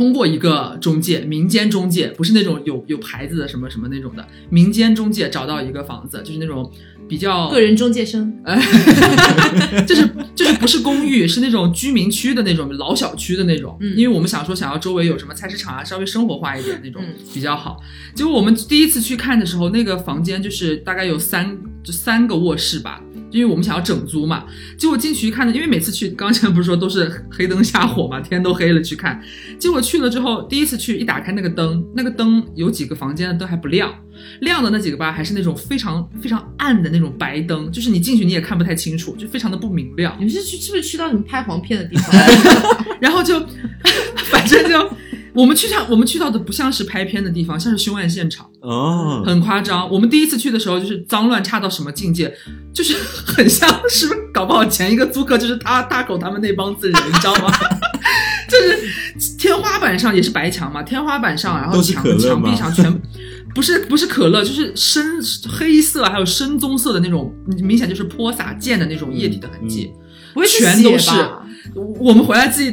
[0.00, 6.72] 通过一个中介，民间中介，不是那种有有牌子的什么什么那种的，民间中介找到一个房子，就是那种
[7.10, 8.32] 比较个人中介生，
[9.84, 13.76] 就是就是不是公寓，是那种居民区的那种老小区的那种。
[13.80, 17.80] 嗯因为我们想说想要周围有什么菜市场啊，稍微生活化一点那种嗯比较好。
[18.14, 24.44] 结果我们第一次去看的时候，那个房间就是大概有三就三个卧室吧，因为我们想要整租嘛。
[24.78, 29.20] 结果进去一看呢，因为每次去刚才不是说都是黑灯瞎火嘛，天都黑了去看。
[29.58, 33.92] 结果去了之后，第一次去一打开那个灯，那个灯有几个房间的灯还不亮，
[34.40, 40.14] 亮的那几个吧还是那种非常非常暗的那种白灯，就是你进去你也看不太清楚，就非常的不明亮。
[40.18, 42.14] 你们是去是不是去到你们拍黄片的地方？
[43.00, 43.38] 然后就
[44.30, 44.90] 反正就
[45.32, 49.88] 我们去上我们去到的不像是拍片的地方，像是凶案现场，哦，很夸张。
[49.90, 52.34] 我们第一次去的时候就是脏乱差到什么境界，
[52.72, 52.94] 就是
[53.26, 57.52] 很像是不是搞不好前一个租客就是他大狗他们那帮子人，你知道吗？
[58.50, 63.00] 就是天花板上也是白墙嘛，天花板上然后墙墙壁上全。
[63.54, 69.92] 不是不是可乐，就是深黑色还有深棕色的那种，明显就是泼洒溅的那种液体的痕迹。
[70.48, 71.10] 全都是
[71.74, 72.70] 我们回来自己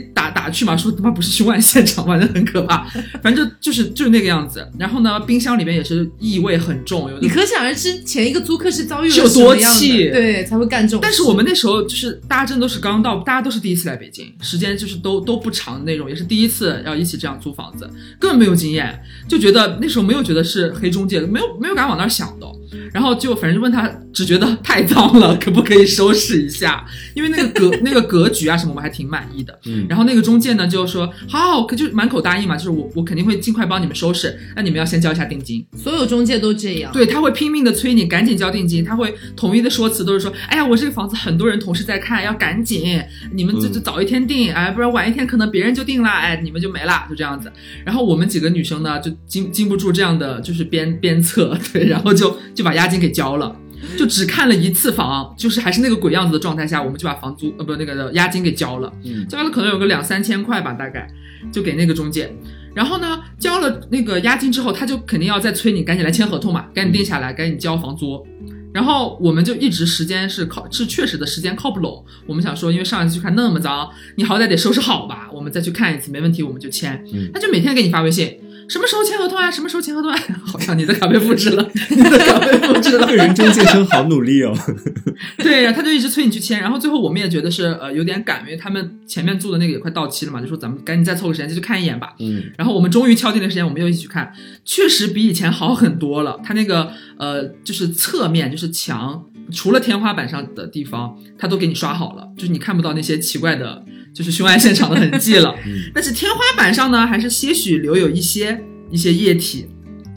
[0.50, 2.86] 去嘛，说他妈不是凶案现场，反正很可怕，
[3.22, 4.68] 反正就就是就是那个样子。
[4.78, 11.02] 然后呢，冰箱里面也是异味很重，有的你可想而知，前一个租客是遭遇了是有多气对，才会干这种事。
[11.02, 22.48] 但是我们那时候就是大家真的都是刚到，大家都是第一次来北京，时间就是都都不长的那种，也是第一次要一起这样租房子，根本没有经验，就觉得那时候没有觉得是黑中介，没有没有敢往那儿想的。
[22.94, 26.86] 然后就反正就问他，只觉得太脏了，可不可以收拾一下？
[27.14, 29.58] 因为那个格 那个格局啊什么，我们还挺满意的。
[29.66, 35.66] 嗯然后那个中介呢就说好好，可就满口答应嘛，就是我我肯定会尽快帮你们收拾，那你们要先交一下定金。
[35.76, 36.92] 所有中介都这样。
[36.92, 43.02] 对，他会拼命的催你赶紧交定金，他会统一的说辞都是说，哎呀，我这个房子很多人同时在看，要赶紧，
[43.34, 47.52] 你们这嗯就早一天定，哎，不然晚一天可能别人就定了，哎，你们就没了，就这样子。
[47.86, 53.56] 然后我们几个女生呢，就经经不住这样的就是鞭鞭策，对，然后就就把押金给交了。
[53.96, 61.08] 就只看了一次房，就是还是那个鬼样子的状态下，我们就把房租呃不那个押金给交了，嗯交了可能有个两三千块吧，大概
[61.52, 62.36] 就给那个中介。
[62.74, 68.26] 然后呢，交了那个押金之后，他就肯定要再催你赶紧来签合同嘛，赶紧定下来，赶紧交房租。
[68.74, 77.04] 然后我们就一直时间是靠是确实的时间靠不拢，我们想说，因为上一次去看那么脏，你好歹得收拾好吧，我们再去看一次没问题，我们就签。
[77.14, 78.38] 嗯他就每天给你发微信，
[78.70, 79.50] 什么时候签合同啊？
[79.52, 80.20] 什么时候签合同啊？
[80.46, 83.16] 好像你的卡被复制了， 你的卡被复制了个。
[83.16, 84.54] 人中介生好努力哦。
[85.38, 92.14] 对呀，他就一直催你去签，然后最后我们也觉得是呃有点赶，因为他们前面租的那个也快到期了嘛，就说咱们赶紧再凑个时间就去看一眼吧。
[92.20, 94.32] 嗯然后我们终于敲定了时间，我们又一起去看，
[94.66, 96.40] 确实比以前好很多了。
[96.44, 103.84] 他那个呃，就是侧面就是墙，除了天花板上的地方，他都给你刷好了，就是你看不到那些奇怪的，
[104.18, 105.56] 就是凶案现场的痕迹了。
[105.64, 109.68] 嗯但是天花板上呢，还是些许留有一些一些液体。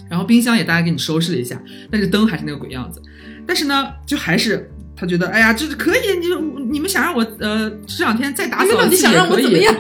[0.09, 3.01] 然后冰箱也大概给你收拾了一下，但是灯还是那个鬼样子。
[3.47, 4.69] 但是呢，就还是
[5.01, 6.27] 他觉得，哎呀，这是可以，你
[6.71, 9.75] 你们想让我呃这两天再打扫一次到底想让我也可以怎么样？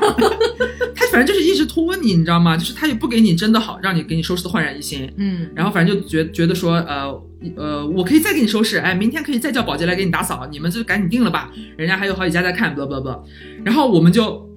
[0.96, 2.56] 他反正就是一直拖你，你知道吗？
[2.56, 5.10] 就是他也不给你真的好，让你给你收拾的焕然一新。
[5.16, 7.22] 嗯，然后反正就觉觉得说，呃
[7.56, 13.18] 呃，我可以再给你收拾，哎，明天可以再叫保洁来给你打扫，你们就赶紧定了吧，人家还有好几家在看，blah blah blah。
[13.64, 14.49] 然后我们就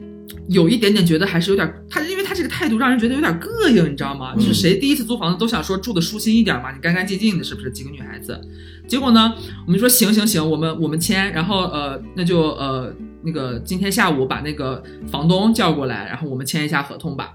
[0.49, 4.33] 有一点点觉得还是有点，他因为他这个态度让人觉得有点膈应，你知道吗？
[4.35, 7.71] 嗯就是谁第一次租房子都想说住的舒心一点嘛，你干干净净的，是不是？
[7.71, 8.39] 几个女孩子，
[8.87, 9.33] 结果呢，
[9.65, 12.93] 我们说行行行，我们我们签，然后呃，那就呃
[13.23, 17.33] 那个今天下午把那个房东叫过来，然后我们签一下合同吧。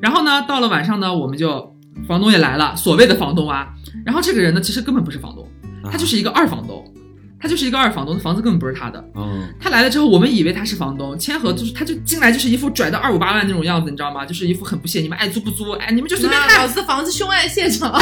[0.00, 1.74] 然后呢，到了晚上呢，我们就
[2.08, 3.68] 房东也来了，所谓的房东啊。
[4.04, 5.46] 然后这个人呢，其实根本不是房东，
[5.90, 6.84] 他就是一个二房东，
[7.38, 9.02] 他就是一个二房东，房子根本不是他的。
[9.14, 14.24] 嗯，他来了之后，我们以为他是房东，签合就是他就进来就是一副拽到二五八万那种样子，你知道吗？
[14.24, 15.70] 就是一副很不屑，你们爱租不租？
[15.72, 16.66] 哎，你们就随便看那老。
[16.68, 17.92] 子的房子凶案现场，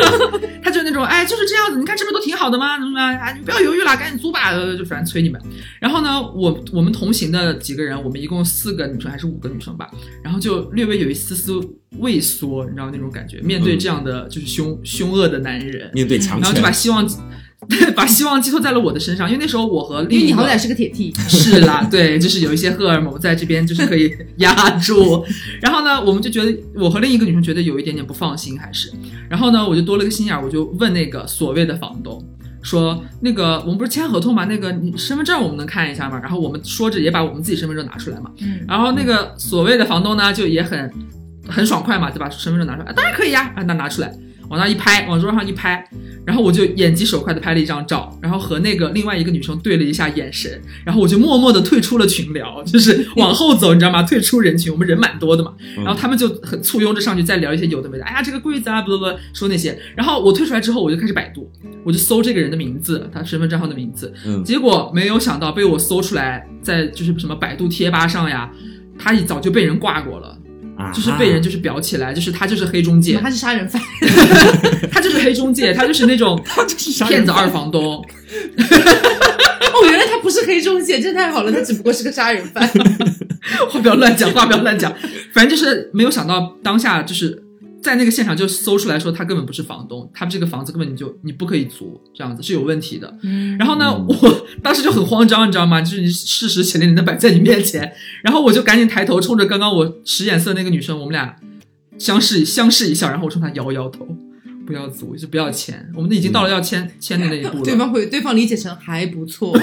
[0.62, 3.18] 他就那种，哎，就是这样子，你看这边都挺好的吗，怎么怎么样？
[3.18, 5.40] 哎，你不要犹豫了，赶紧租吧，呃就反正催你们。
[5.80, 9.90] 然后呢，我我们同行的几个人，我们一共四个女生还是五个女生吧，
[10.22, 11.58] 然后就略微有一丝丝
[11.98, 17.06] 畏缩，你知道那种感觉，面对这样的就是凶凶恶的男人，面对强然后就把，希望
[17.94, 25.24] 把希望寄托在了我的身上，因为那时候我和因另一个为你好歹是个铁 T，， 是啦，对，就是有一些荷尔蒙在这边，就是可以 压住。
[25.60, 28.92] 然后呢，我们就觉得我和另一个女生觉得有一点点不放心，还是。
[29.28, 32.22] 然后呢，我就多了个心眼儿，我就问那个所谓的房东
[32.62, 34.46] 说：“那个我们不是签合同吗？
[34.46, 38.30] 那个你身份证我们能看一下吗？”然后我们说着也把我们自己身份证拿出来嘛。
[38.40, 40.90] 嗯，然后那个所谓的房东呢，就也很
[41.46, 44.10] 很爽快嘛，就把身份证拿出来，啊、当然可以呀，啊，那拿出来，
[44.48, 45.88] 往那一拍，往桌上一拍，
[46.24, 54.02] 然后我就眼疾手快的拍了一张照，然后和那个另外一个女生对了一下眼神，然后我就默默的退出了群聊，就是往后走，你知道吗？
[54.02, 61.50] 退出人群，我们人蛮多的嘛，然后他们就很簇拥着上去再聊一些有的没的，哎呀这个柜子啊，不不不，说那些，然后我退出来之后，我就开始百度，
[61.84, 68.50] 我就搜这个人的名字，他身份证号的名字，嗯，结果没有想到被我搜出来，在就是什么百度贴吧上呀，
[68.98, 70.36] 他一早就被人挂过了，
[70.76, 73.80] 啊就是被人就是裱起来，就是他就是黑中介，他是杀人犯，
[74.90, 77.82] 他就是黑中介，他就是那种 就是骗子二房东。
[77.84, 78.04] 哦，
[79.90, 82.68] 原来他不是黑中介，真太好了，他只不过是个杀人犯。
[83.68, 84.92] 话不要乱讲，话不要乱讲。
[85.32, 87.43] 反正就是没有想到当下就是
[87.84, 93.14] 在那个现场就搜出来说他根本不是房东，他这个房子根本你就你不可以租，这样子是有问题的。
[93.22, 95.82] 嗯，然后呢，我当时就很慌张，你知道吗？
[95.82, 97.92] 就是你事实血淋淋的摆在你面前，
[98.22, 101.36] 然后我就赶紧抬头冲着刚刚我使眼色那个女生，我们俩
[101.98, 104.08] 相视相视一笑，然后我冲她摇摇头，
[104.66, 107.64] 不要租，就不要签，我们已经到了要签签的那一步了。
[107.64, 109.54] 对方会对方理解成还不错，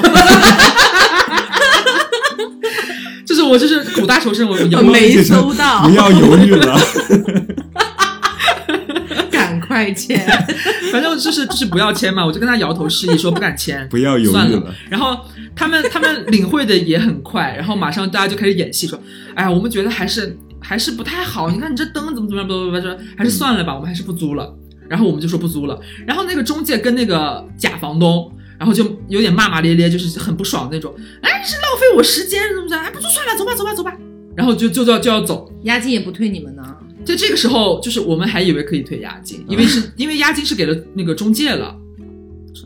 [3.26, 6.80] 就是我就是苦大仇深，我摇摇没收到不，要犹豫了。
[9.72, 10.20] 赶快签。
[10.92, 14.76] 反正就是就是不要签嘛，我就跟他摇头示意说不敢签， 不要犹豫算了了。
[14.90, 15.18] 然后
[15.56, 19.00] 他们他们领会的也很快，然后马上大家就开始演戏说，
[19.36, 24.54] 哎呀，我们觉得还是还是不太好，你看你这灯怎么怎么样，不不不，说还是算了吧，我们还是不租了。
[24.90, 28.32] 然后我们就说不租了，然后那个中介跟那个假房东。
[28.62, 30.94] 然后就有点骂骂咧咧，就是很不爽那种。
[31.24, 32.84] 哎，是浪费我时间，怎么怎么？
[32.84, 33.92] 哎，不租算了，走吧，走吧，走吧。
[34.36, 36.62] 然后就就就要就要走，押金也不退你们呢，
[37.06, 41.76] 就这个时候，就是我们还以为可以退押金，因为是因为押金是给了那个中介了，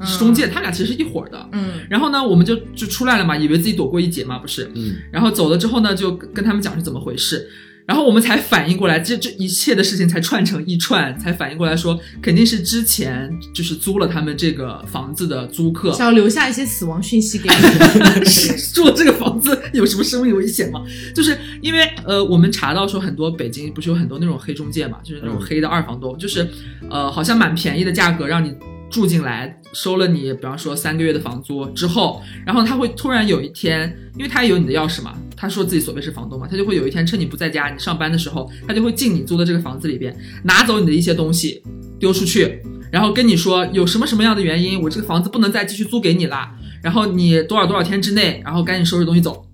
[0.03, 1.49] 是中介，他俩其实是一伙儿的。
[1.53, 1.79] 嗯。
[1.89, 4.69] 然后呢，我们就就出来了嘛，以为自己躲过一劫嘛，不是？
[4.75, 7.47] 嗯，然后走了之后呢，就跟跟他们讲是怎么回事，
[7.87, 18.25] 然后我们才反应过来，这这一切的事情才串成一串，才反应过来说，肯定是之前就是租了他们这个房子的租客，想要留下一些死亡讯息给你们。
[18.73, 20.83] 住这个房子有什么生命危险吗？
[21.13, 26.49] 就是因为呃，我们查到说很多北京不是有很多那种黑中介嘛，就是那种黑的二房东，就是
[26.89, 28.51] 呃，好像蛮便宜的价格让你
[28.95, 41.61] 住进来，收了你比方说三个月的房租之后，然后他会突然有一天，因为他有你的钥匙嘛，他说自己所谓是房东嘛，他就会有一天趁你不在家，你上班的时候，他就会进你租的这个房子里边，拿走你的一些东西，
[41.99, 42.61] 丢出去。
[42.89, 46.55] 然后跟你说有什么什么样的原因，我这个房子不能再继续租给你啦。
[46.81, 49.44] 然后你多少多少天之内，然后赶紧收拾东西走。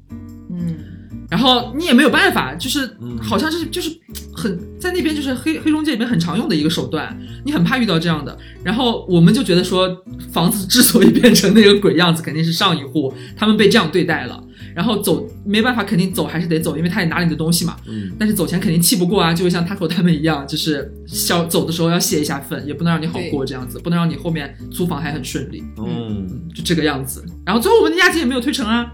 [1.31, 3.89] 嗯，然后你也没有办法，就是嗯好像是就是
[4.33, 8.37] 很在那边就是黑黑中介里面很常用的一个手段，你很怕遇到这样的。
[8.63, 9.89] 然后我们就觉得说，
[10.31, 14.43] 房子之所以变成那个鬼样子，肯定是上一户他们被这样对待了。
[14.73, 17.75] 然后走没办法，肯定走还是得走，因为他也拿了你的东西嘛。
[17.87, 25.61] 嗯，但是走前肯定气不过啊，就会像 Taco 他们一样，就是消走的时候要泄一下愤，也不能让你好过这样子，不能让你后面租房还很顺利。
[25.77, 27.25] 嗯，就这个样子。
[27.45, 28.93] 然后最后我们的押金也没有退成啊，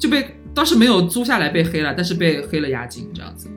[0.00, 3.50] 就被当时没有租下来被黑了，但是被黑了押金这样子，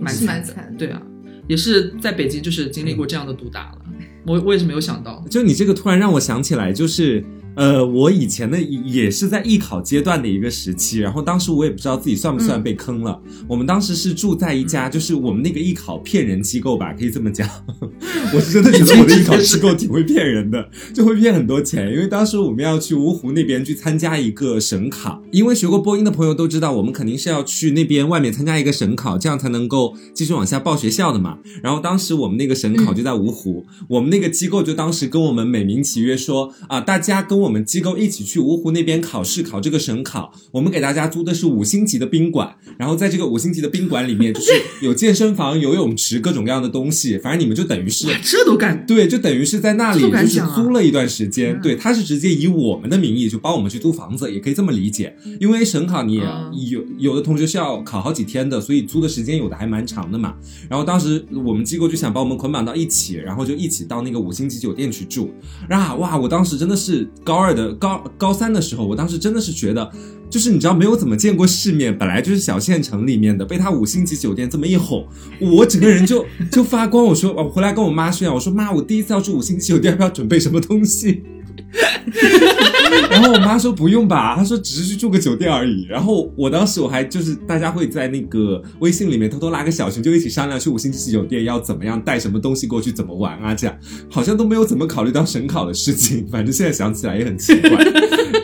[0.00, 0.62] 蛮是蛮惨的。
[0.62, 1.00] 惨的对啊，
[1.46, 3.78] 也是在北京就是经历过这样的毒打了，
[4.26, 5.24] 我我也是没有想到。
[5.30, 7.24] 就你这个突然让我想起来，就是
[7.56, 13.20] 呃，我以前的也是在艺考阶段的一个时期，然后当时我也不知道自己算不算被坑了。
[13.46, 17.48] 我们当时是住在一家，就是我们那个艺考骗人机构吧，可以这么讲。
[18.34, 21.92] 我是真的觉得我的艺考机构挺会骗人的，就会骗很多钱。
[21.92, 31.38] 因为当时我们要去芜湖那边去参加一个省考，因为学过播音的朋友都知道，我们肯定是要去那边外面参加一个省考，这样才能够继续往下报学校的嘛。
[31.62, 40.32] 然后当时我们那个省考就在芜湖，我们那个机构就当时跟我们美名其曰说啊，大家跟我们机构一起去芜湖那边考试，考这个省考。
[40.52, 44.52] 我们给大家租的是五星级的宾馆，然后在这个五星级的宾馆里面，就是
[44.82, 47.18] 有健身房、游泳池，各种各样的东西。
[47.18, 51.54] 反正你们就等于是， 这都敢对，就等于是在那里就是租了一段时间。
[51.54, 55.16] 嗯对，他是直接以我们的名义就帮我们去租房子，也可以这么理解。
[55.40, 60.34] 因为省考你也嗯有有的同学是要考好几天的，所以租的时间有的还蛮长的嘛。
[60.68, 65.30] 然后当时我们机构就想把我们捆绑到一起，然后就一起到那个五星级酒店去住。
[65.68, 66.16] 啊哇！
[66.16, 69.90] 我当时真的是高高二的高高三的时候，我当时真的是觉得。
[70.30, 75.06] 就是你知道没有怎么见过世面，本来就是小县城里面的，被他五星级酒店这么一哄，
[75.38, 77.04] 我整个人就 就发光。
[77.04, 81.22] 我说我回来跟我妈炫耀，我说妈，我第一次要住五星级酒店， 要准备什么东西？
[83.10, 85.86] 然后我妈说不用吧，她说只是去住个酒店而已。
[85.88, 93.76] 然后我当时我还就是大家会在那个微信里面偷偷拉个小群，就一起商量去五星级酒店要怎么样带什么东西过去，怎么玩啊，这样
[94.10, 96.26] 好像都没有怎么考虑到省考的事情。
[96.28, 97.70] 反正现在想起来也很奇怪。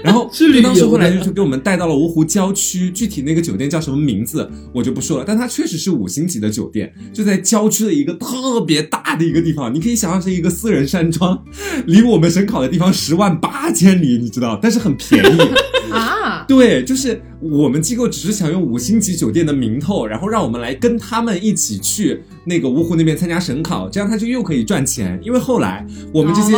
[0.02, 11.42] 然后是旅游当时后来的就是给我们带到了芜湖郊区，具体那个酒店叫什么名字我就不说了，但它确实是五星级的酒店，就在郊区的一个特别大的一个地方，你可以想象是一个私人山庄，
[11.86, 15.38] 离我们省考的地方十万八千里，你知道，但是很便宜。
[15.90, 16.19] 啊，
[16.50, 25.16] 对，就是我们机构只是想用五星级酒店的名头，然后让我们来跟他们一起去那个芜湖那边参加省考，这样他就又可以赚钱。
[25.22, 26.50] 因为后来我们这些、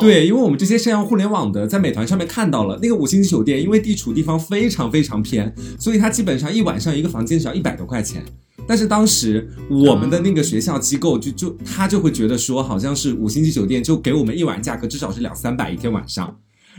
[0.00, 8.24] 对，因为我们这些是用互联网的，在美团上面看到了那个五星级酒店，因为地处地方非常非常偏，所以它基本上一晚上一个房间只要一百多块钱。
[8.66, 16.36] 但是当时我们的那个学校机构就就他就会觉得说，好像是五星级酒店就给我们一晚价格至少是两三百一天晚上，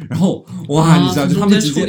[0.10, 1.86] 然后哇，你知道就他们直接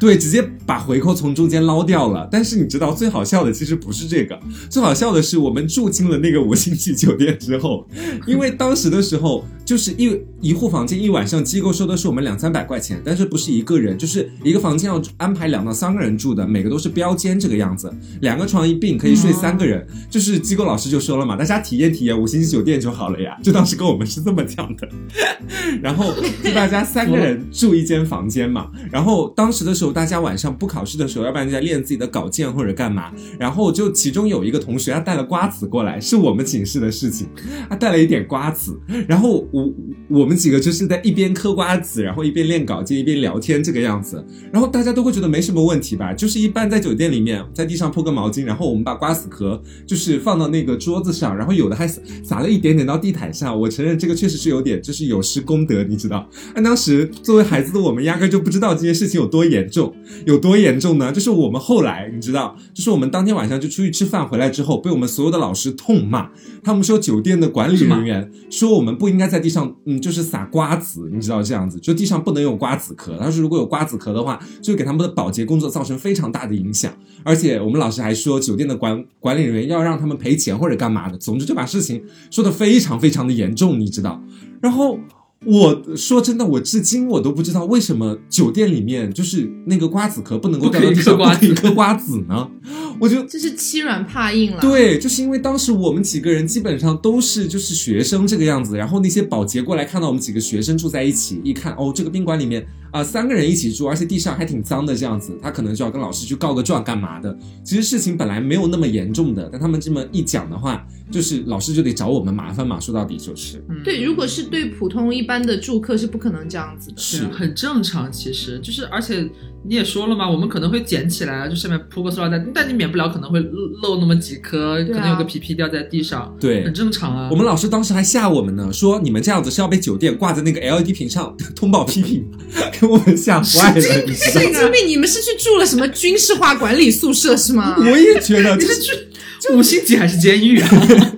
[0.00, 2.28] 对，直接把回扣从中间捞掉了。
[2.30, 4.38] 但是你知道最好笑的其实不是这个，
[4.68, 7.86] 最好笑的是我们住进了那个五星级酒店之后，
[8.26, 19.86] 因为当时的时候就是一一户房间一晚上，机构收的是我们两三百块钱，但是不是一个人，就是一个房间要安排两到三个人住的，每个都是标间这个样子，两个床一并可以睡三个人。
[20.10, 24.88] 就是机构老师就说了嘛，大家体验体验五星级酒店就好了呀，就当时跟我们是这么讲的。
[25.80, 28.70] 然后就大家三个人住一间房间嘛。
[28.90, 33.12] 然后当时的时候，大家晚上不考试的时候，要不然就在练自己的稿件或者干嘛。
[33.38, 37.28] 然后就其中有一个同学他带了瓜子过来，是我们寝室的事情，
[37.68, 38.78] 他带了一点瓜子。
[39.06, 39.72] 然后我
[40.08, 44.24] 我们几个就是在一边嗑瓜子，然后一边练稿件，一边聊天这个样子。
[44.52, 53.58] 然后大家都会觉得没什么问题吧，就是一般在酒店里面，在地上铺个毛巾，然后我们把瓜子壳就是放到那个桌子上，然后有的还撒了一点点到地毯上。
[53.58, 56.28] 我承认这个确实是有点就是有失公德，你知道。
[56.54, 59.94] 那当时作为孩子的我们，压根就不知道这件事情有多严重，
[60.26, 61.12] 有多严重呢？
[61.12, 66.30] 就是我们后来你知道，就是我们当天晚上就出去吃饭回来之后，被我们所有的老师痛骂，
[66.62, 73.16] 他们说酒店的管理人员说我们不应该在地上，嗯，就是撒瓜子，你知道这样子，就地上不能有瓜子壳。
[73.18, 76.92] 他说如果有瓜子壳的话，就会给他们的保洁工作造成非常大的影响。
[77.24, 81.16] 而且我们老师还说，酒店的管管理人员要让他们赔钱或者干嘛的。
[81.18, 84.20] 总之就把事情说的非常非常的严重，你知道。
[84.60, 84.98] 然后
[85.44, 92.50] 我说真的，我至今我都不知道为什么酒店里面就是那个瓜子壳不能够掉到地上，不可以嗑瓜子不可以嗑瓜子呢？
[93.00, 107.36] 我就这是欺软怕硬了。，对，就是因为当时我们几个人基本上都是就是学生这个样子，然后那些保洁过来看到我们几个学生住在一起，一看哦，这个宾馆里面啊、三个人一起住，而且地上还挺脏的这样子，他可能就要跟老师去告个状干嘛的。
[107.64, 112.78] 其实事情本来没有那么严重的，但他们这么一讲的话，就是老师就得找我们麻烦嘛。
[112.78, 116.96] 说到底就是，嗯对，如果是对普通一般的住客是不可能这样子的。
[116.98, 119.26] 是很正常，其实就是，而且
[119.64, 123.40] 你也说了嘛，我们可能会捡起来，就上面铺个塑料袋，但你免不了可能会
[123.82, 127.28] 漏那么几颗，可能有个皮皮掉在地上，对很正常啊。
[127.30, 132.28] 我们老师当时还吓我们呢，说你们这样子是要被酒店挂在那个 LED 屏上 通报批评，
[132.82, 134.88] 给我们吓坏了，你知道神经病！
[134.88, 137.76] 你们是去住了什么军事化管理宿舍是吗？
[137.78, 138.90] 我也觉得，你就是是去
[139.54, 140.68] 五星级还是监狱啊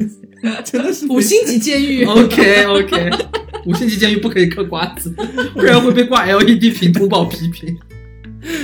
[0.63, 2.05] 真的是五星级监狱。
[2.05, 3.11] ？OK OK，
[3.65, 5.11] 五星级监狱不可以嗑瓜子，
[5.55, 7.75] 不然会被挂 LED 屏通报批评。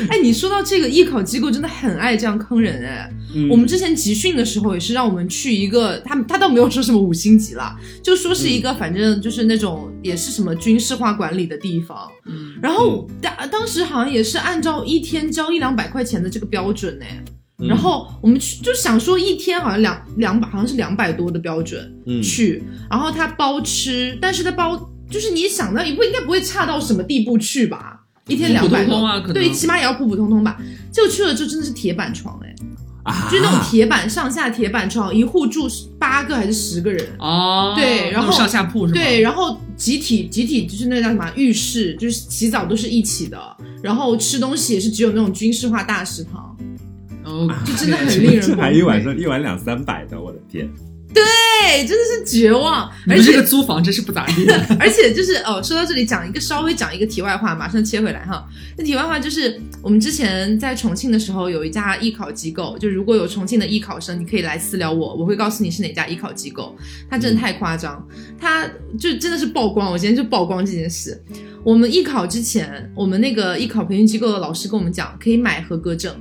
[0.09, 3.11] 哎，你说到这个艺考机构，真的很爱这样坑人哎。
[3.35, 12.11] 嗯我们之前集训的时候也是让我们去一个，他他倒没有说什么五星级啦，就说是一个反正就是那种也是什么军事化管理的地方。
[12.27, 17.05] 嗯，然后当当时好像也是按照一天交一两百块钱的这个标准呢。
[17.63, 28.00] 嗯然后我们去就想说一天好像两两百，好像是两百多的标准，嗯去，然后他包吃，但是他包就是你想到也不应该不会差到什么地步去吧？
[28.27, 30.57] 一天两百多，通通啊对，起码也要普普通通吧。
[30.93, 32.55] 结果去了之后真的是铁板床哎，
[33.03, 35.69] 啊，就是那种铁板上下铁板床，一户住
[35.99, 37.07] 八个还是十个人？
[37.19, 39.01] 哦，对然后上下铺是吧？
[39.01, 43.39] 对，然后集体集体就是那叫什么浴室，就是洗澡都是一起的，
[43.83, 46.57] 然后吃东西也是只有那种军事化大食堂，
[47.25, 50.69] 哦，就真的很令人这还一晚上一晚两三百的，我的天！
[51.13, 51.23] 对，
[51.87, 54.47] 真的是绝望，而且这个租房真是不咋地。
[54.79, 58.47] 而且就是哦，说到这里讲一个稍微讲一个题外话，马上切回来哈。
[58.77, 66.77] 那题外话就是我们之前在重庆的时候有一家艺考机构，就如果有重庆的艺考生，你可以来私聊我，我会告诉你是哪家艺考机构。
[67.09, 68.07] 他真的太夸张，
[68.39, 68.67] 他
[68.99, 69.91] 就真的是曝光。
[69.91, 71.21] 我今天就曝光这件事。
[71.63, 76.15] 我们艺考之前，我们那个艺考培训机构的老师跟我们讲，可以买合格证。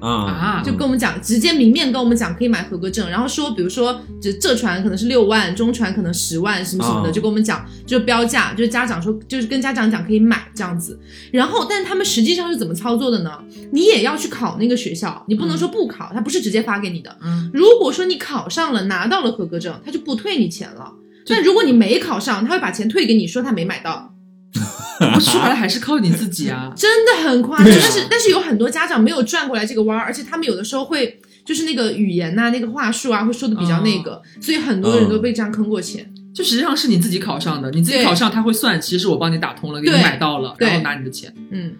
[0.00, 10.98] 啊啊就跟我们讲，直接明面跟我们讲可以买合格证，然后说，比如说，这这船可能是六万，中船可能十万，什么什么的，哦就跟我们讲，就标价，就是家长说，就是跟家长讲可以买这样子。
[11.32, 13.38] 然后，但他们实际上是怎么操作的呢？
[13.72, 17.16] 你也要去考那个学校，你不能说不考，他不是直接发给你的。
[17.22, 20.92] 嗯，如果说你考上了，拿到了合格证，他就不退你钱了。
[21.26, 24.14] 就但如果你没考上，他会把钱退给你，说他没买到，
[25.14, 26.72] 不说白了还是靠你自己啊。
[26.76, 27.66] 真的很夸张。
[27.66, 36.08] 啊但是但是有很多家长没有转过来这个弯儿，而且他们有的时候会就是那个语言呐、那个话术啊，会说的比较那个，所以很多人都被这样坑过钱。
[36.34, 41.34] 就实际上是你自己考上的，你自己考上他会算，其实是我帮你打通了，给你买到了，然后拿你的钱。
[41.50, 41.74] 嗯，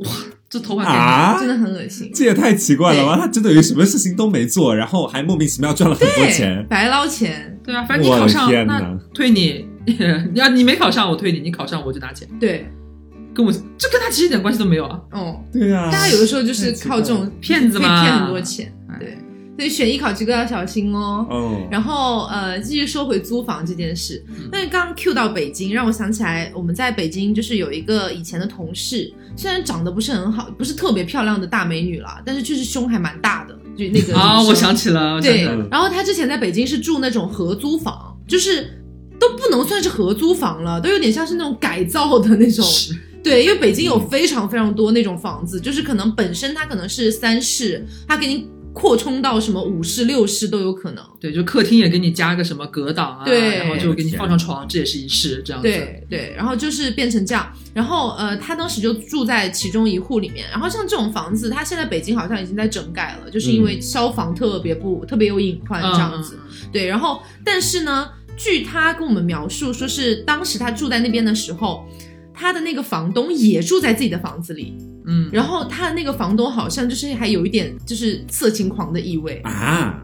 [0.00, 0.10] 哇
[0.50, 1.48] 这头发啊真！
[1.48, 2.10] 的很恶心。
[2.14, 3.16] 这也太奇怪了吧！
[3.16, 6.66] 他真的有什么事情都没做，然后还莫名其妙赚了很多钱，。
[6.68, 7.58] 白捞钱。
[7.64, 9.64] 对啊，反正你考上那退你，
[10.32, 12.70] 你要你没考上我退你，你考上我就拿钱，对，
[13.34, 15.00] 跟我这跟他其实一点关系都没有啊。
[15.10, 18.72] 哦，对啊，大家有的时候就是靠这种骗子嘛可以骗很多钱。
[18.88, 19.18] 哎对，
[19.56, 21.26] 所以选艺考这个要小心哦。
[21.28, 38.81] 哦，然后呃，继续说回租房这件事嗯，那刚刚 Q 到北京，让我想起来我们在北京就是有一个以前的同事，虽然长得不是很好，不是特别漂亮的大美女了，但是确实胸还蛮大的，就那个啊，我想起了，我想起对然后她之前在北京是住那种合租房，就是
[39.22, 42.66] 都不能算是合租房了，都有点像是那种改造的那种。
[43.22, 51.04] 对，因为北京有非常非常多那种房子，就是可能本身它可能是三室，它给你扩充到什么五室六室都有可能。
[51.20, 55.68] 对，就客厅也给你加个什么隔挡啊，对然后就给你放上床，这也是一室这样子。
[55.68, 66.40] 对对，然后就是变成这样，然后呃，他当时就住在其中一户里面，然后像这种房子，它现在北京好像已经在整改了，就是因为消防特别不、特别有隐患这样子。
[66.72, 71.86] 对，然后但是呢，据他跟我们描述，说是当时他住在那边的时候，
[72.32, 74.76] 他的那个房东也住在自己的房子里，
[75.06, 80.02] 嗯，然后他的那个房东好像就是还有一点就是色情狂的意味，啊，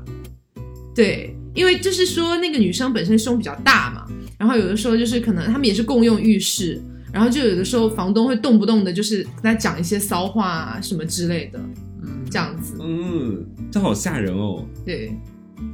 [0.94, 4.06] 对，因为就是说那个女生本身胸比较大嘛，
[4.38, 6.80] 然后有的时候就是可能他们也是共用浴室，
[7.12, 11.58] 然后就有的时候房东会动不动的就是跟他讲一些骚话啊什么之类的，
[12.02, 12.14] 嗯。
[12.30, 14.62] 这样子，嗯，这好吓人哦。
[14.84, 15.10] 对，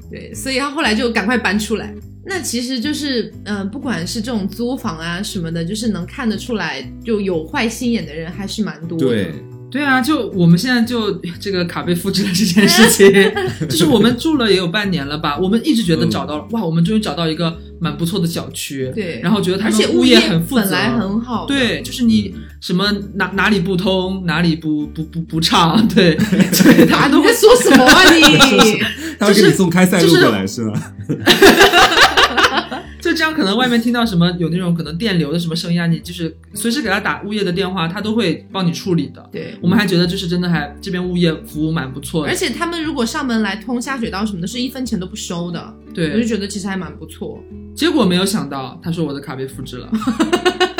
[0.08, 1.92] 对，所以他后来就赶快搬出来。
[2.26, 9.06] 那其实就是，嗯、不管是这种租房啊什么的，就是能看得出来，就有坏心眼的人还是蛮多的。
[9.06, 9.34] 对，
[9.70, 13.10] 对啊，就我们现在就这个卡被复制了这件事情，
[13.68, 28.78] 就是我们住了也有半年了吧，我们一直觉得找到了，哇，我们终于找到一个蛮不错的小区，对然后觉得他们而且物业很负责，本来很好，对，就是你什么哪哪里不通，哪里不不不不畅，对 对，大家都会说什么啊你？
[29.18, 30.92] 他会给你送开塞露过来是吧？
[33.14, 39.24] 就这样，可能外面听到什么有那种可能电流的什么声音啊，你就是随时给他打物业的电话，他都会帮你处理的。
[39.30, 39.56] 对。
[39.62, 47.38] 我们还觉得就是真的还这边物业服务蛮不错的，而且他们如果上门来通下水道什么的，是一分钱都不收的，对我就，觉得其实还蛮不错。
[47.74, 49.88] 结果没有想到，他说我的卡被复制了，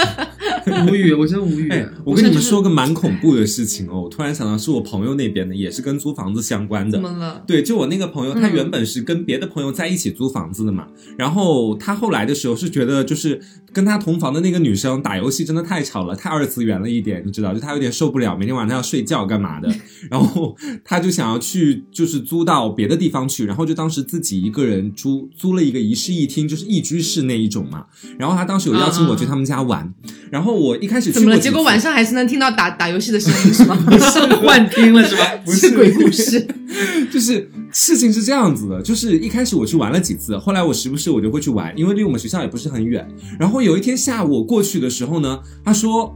[0.87, 1.68] 无语，我真无语。
[1.68, 7.01] 哎，我跟你们说个，蛮恐怖的事情哦，我突然想到是我朋友那边的，也是跟租房子相关的怎。
[7.01, 7.43] 么了？
[7.47, 13.41] 对，就我那个朋友，他嗯原本是跟别的朋友在一起租房子的嘛，然后他后来的时候是觉得，就是
[13.72, 19.68] 跟他同房的那个女生打游戏真的太吵了，太二次元了一点，你知道，就他有点受不了，每天晚上要睡觉干嘛的，
[20.11, 27.87] 然后他就想要去，就是租到别的地方去，然后就当时自己一个人租租了一个一室一厅，就是一居室那一种嘛，
[28.18, 29.93] 然后他当时有邀请我去他们家玩，
[30.30, 31.39] 然后我一开始去怎么了？
[31.39, 33.77] 结果晚上还是能听到打打游戏的声音是吗？
[33.99, 35.25] 是幻听了是吧？
[35.45, 36.47] 不是鬼故事。
[37.12, 43.07] 就是事情是这样子的，就是一开始我去玩了几次，后来我时不时我就会去玩，因为离我们学校也不是很远。
[43.39, 46.14] 然后有一天下午我过去的时候呢，他说。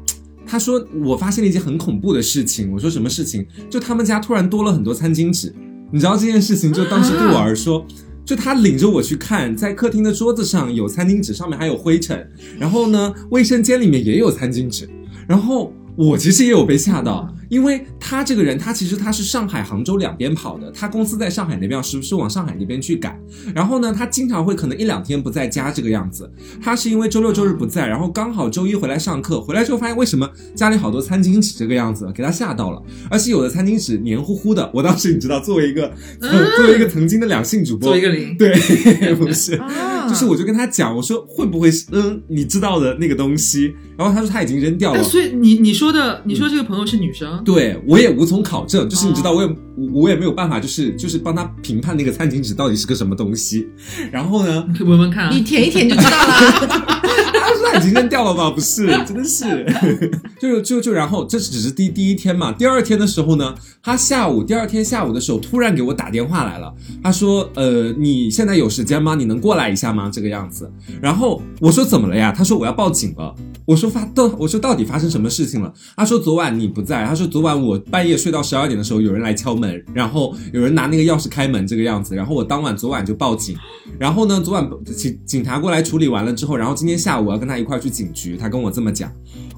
[0.51, 3.47] 他说：“我发现了一件很恐怖的事情。”我说：“什么事情？
[3.69, 5.55] 就他们家突然多了很多餐巾纸。
[5.93, 7.87] 你知道这件事情，就当时对我而说，
[8.29, 12.31] 就他领着我去看，在客厅的桌子上有餐巾纸，上面还有灰尘。
[12.59, 14.87] 然后呢，卫生间里面也有餐巾纸。
[15.27, 23.19] 然后我其实也有被吓到，因为他这个人，他其实他是上海、杭州两边跑的，他公司在上海那边，时不时往上海那边去赶。
[23.55, 26.31] 然后呢，他经常会可能一两天不在家这个样子。
[26.63, 32.83] 他是因为周六周日不在，然后刚好周一回来上课，回来之后发现为什么家里好多餐巾纸这个样子，给他吓到了。
[33.11, 38.53] 而且有的餐巾纸黏糊糊的，我当时你知道，作为一个、作为一个曾经的两性主播，做一个零，对，
[39.17, 39.55] 不是。
[39.55, 45.05] 啊就是我就跟他讲，我说会不会是嗯你知道的那个东西，然后他说他已经扔掉了但。
[45.05, 49.57] 所以你你说的，你说这个朋友是女生，对我也无从考证，就是你知道，哦我也
[49.93, 53.67] 我也没有办法，就是就是帮他评判那个餐巾纸到底是个什么东西。
[54.13, 55.49] 然后呢，闻闻看啊你。
[55.49, 56.99] 舔一舔就知道了。
[57.33, 58.51] 他说他已经扔掉了吧？
[58.51, 59.67] 不是，真的是，
[60.39, 66.71] 就就就然后这只是第第一天嘛，第二天的时候呢，他下午第二天下午的时候突然给我打电话来了，
[67.03, 69.15] 他说呃你现在有时间吗？
[69.15, 70.11] 你能过来一下吗？
[70.13, 70.71] 这个样子，
[71.01, 72.31] 然后我说怎么了呀？
[72.37, 73.35] 他说我要报警了。
[73.69, 75.71] 我说发到我说到底发生什么事情了？
[75.95, 83.55] 他说昨晚你不在，他说昨晚我半夜睡到十二点的时候有人来敲门，然后有人拿那个钥匙开门这个样子，然后我当晚昨晚就报警，
[83.99, 84.67] 然后呢昨晚
[84.97, 89.13] 警警察过来处理完了之后，然后今天下午我要跟他一块去警局，他跟我这么讲，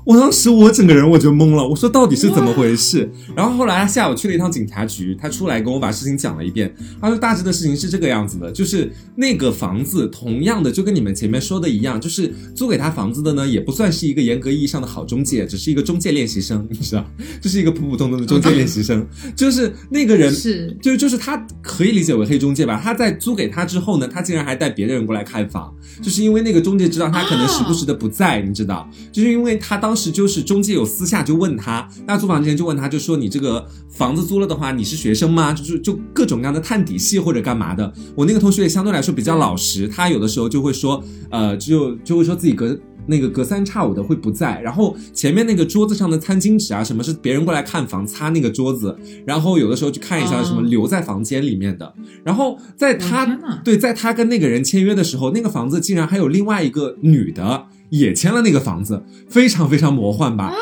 [0.04, 3.10] 我当时我整个人我就懵了，我说到底是怎么回事？
[3.36, 17.04] 然后后来他下午去了一趟警察局，他出来跟我把事情讲了一遍，他说大致的事情是这个样子的，就是那个房子同样的就跟你们前面说的一样，就是租给他房子的呢也不算是一个严格意义上的好中介，只是一个中介练习生，你知道，
[17.40, 22.80] 就是一个普普通通的中介练习生，就是那个人是就就是他可以理解为黑中介吧。
[22.82, 35.52] 他在租给他之后呢，他竟然还带别的人过来看房，就是因为那个中介知道他可能时不时的不在，你知道，就是因为他当时就是中介有私下就问他，那租房之前就问他，就说你这个房子租了的话，你是学生吗？
[35.52, 37.92] 就是就各种各样的探底细或者干嘛的。
[38.14, 42.78] 我那个同学也相对来说比较老实，他有的时候就会说，呃，就就会说自己隔。
[43.06, 53.26] 那个隔三差五的会不在，然后前面那个桌子上的餐巾纸啊，什么是别人过来看房擦那个桌子，然后有的时候去看一下什么留在房间里面的，然后在他
[53.64, 60.52] 对在他跟那个人签约的时候，那个房子竟然还有另外一个女的也签了那个房子，非常非常魔幻吧。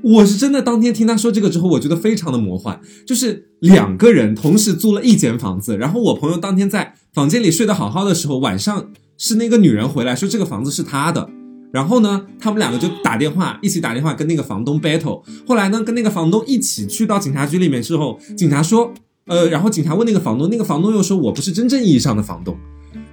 [0.00, 11.28] 我是真的当天听他说这个之后，我觉得非常的魔幻，就是两个人同时租了一间房子，然后我朋友当天在房间里睡得好好的时候，晚上是那个女人回来说这个房子是他的，
[11.72, 15.22] 然后呢，他们两个就打电话，一起打电话跟那个房东 battle。
[15.44, 18.94] 后来呢，跟那个房东一起去到警察局里面之后，警察说，
[19.26, 22.56] 呃，然后警察问那个房东，那个房东又说我不是真正意义上的房东，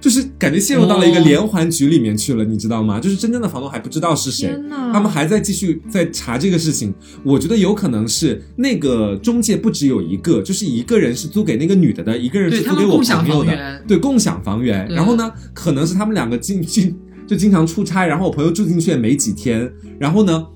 [0.06, 3.00] 就是感觉陷入到了一个哦连环局里面去了，你知道吗？
[3.00, 4.56] 就是真正的房东还不知道是谁，
[4.92, 6.94] 他们还在继续在查这个事情。
[7.24, 14.86] 我觉得有可能是那个中介不只有一个，就是一个人是租给那个女的的，一个人是租给我朋友的，对，共享房源。
[14.90, 16.96] 然后呢，可能是他们两个进进
[17.26, 20.46] 就经常出差，然后我朋友住进去也没几天，然后呢，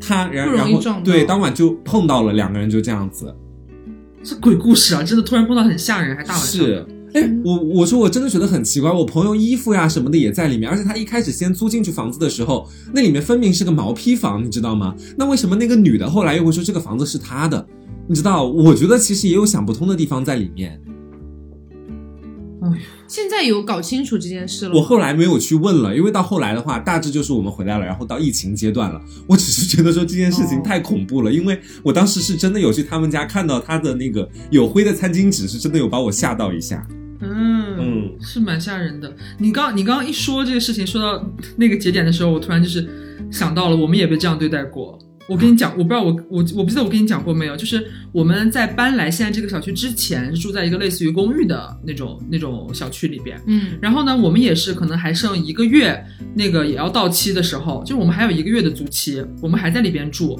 [0.00, 3.34] 他然然后对当晚就碰到了，两个人就这样子。
[4.22, 5.02] 是鬼故事啊！
[5.02, 6.64] 真的突然碰到很吓人，还大晚上。
[6.64, 14.94] 是，哎，我我说我真的觉得很奇怪，我朋友衣服呀什么的也在里面，而且他一开始先租进去房子的时候，那里面分明是个毛坯房，你知道吗？
[15.16, 17.66] 那为什么那个女的后来又会说这个房子是她的？
[18.06, 20.80] 你知道，我觉得其实也有想不通的地方在里面。
[23.08, 24.78] 现在有搞清楚这件事了吗。
[24.78, 29.00] 我后来没有去问了，因为到后来的话，大致就是我们回来了，然后到疫情阶段了。
[29.26, 36.86] 我只是觉得说这件事情哦太恐怖了，因为我当时是真的有去他们家看到他的那个有灰的餐巾纸，是真的有把我吓到一下。
[37.78, 39.14] 嗯嗯是蛮吓人的。
[39.38, 41.24] 你刚你刚刚一说这个事情，说到
[41.56, 42.88] 那个节点的时候，我突然就是
[43.30, 44.98] 想到了，我们也被这样对待过。
[45.28, 53.40] 我跟你讲，我不知道我我我不记得我跟你讲过没有，就是我们在搬来现在这个小区之前，住在一个类似于公寓的那种那种小区里边。
[53.46, 56.04] 嗯，然后呢，我们也是可能还剩一个月，
[56.34, 60.36] 那个也要到期的时候，就是我们还有一个月的租期，我们还在里边住，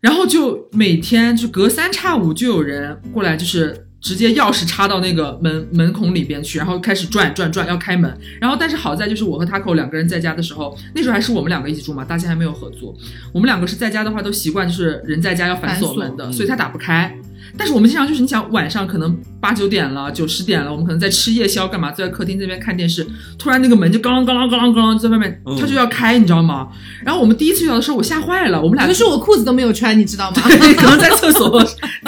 [0.00, 8.16] 然后就每天就隔三差五就有人过来，就是直接钥匙插到那个门门孔里边去，然后开始转转转要开门。
[8.40, 12.96] 然后但是好在就是我和 Taco 两个人在家的时候，那时候还是我们两个一起住嘛，大家还没有合租。
[13.32, 17.18] 我们两个是在家的话都习惯就是人在家要反锁门的，所以他打不开。
[17.56, 23.06] 但是我们经常就是你想晚上可能八九点了九十点了，我们可能在吃夜宵干嘛，坐在客厅这边看电视，
[23.38, 25.56] 突然那个门就咣啷咣啷咣啷咣啷就在外面，嗯。
[25.58, 26.68] 他就要开，你知道吗？
[27.04, 30.42] 然后我们第一次遇到的时候，我吓坏了，我们俩可是我裤子都没有穿，你知道吗？
[30.46, 31.62] 对，可能在厕所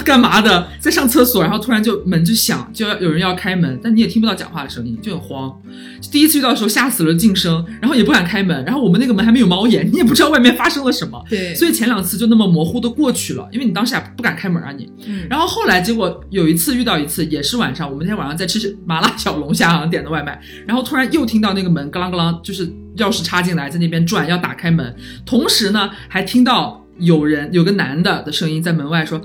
[0.05, 5.53] 干嘛的，在上厕所，然后突然就门就响，就要有人要开门，但你也听不到讲话的声音，就很慌。
[6.11, 14.91] 第一次遇到的时候吓死了，噤声，然后也不敢开门，然后我们那个门还没有猫眼，你也不知道外面发生了什么，对，所以前两次就那么模糊的过去了，因为你当时也不敢开门啊你。
[15.07, 22.66] 嗯然后后来结果有一次遇到一次，也是晚上，我们那天晚上在吃麻辣小龙虾，好像点的外卖，然后突然又听到那个门咯啷咯啷，就是
[22.96, 24.94] 钥匙插进来，在那边转，要打开门，
[25.26, 29.20] 同时呢还听到有人有个男的的声音在门外说，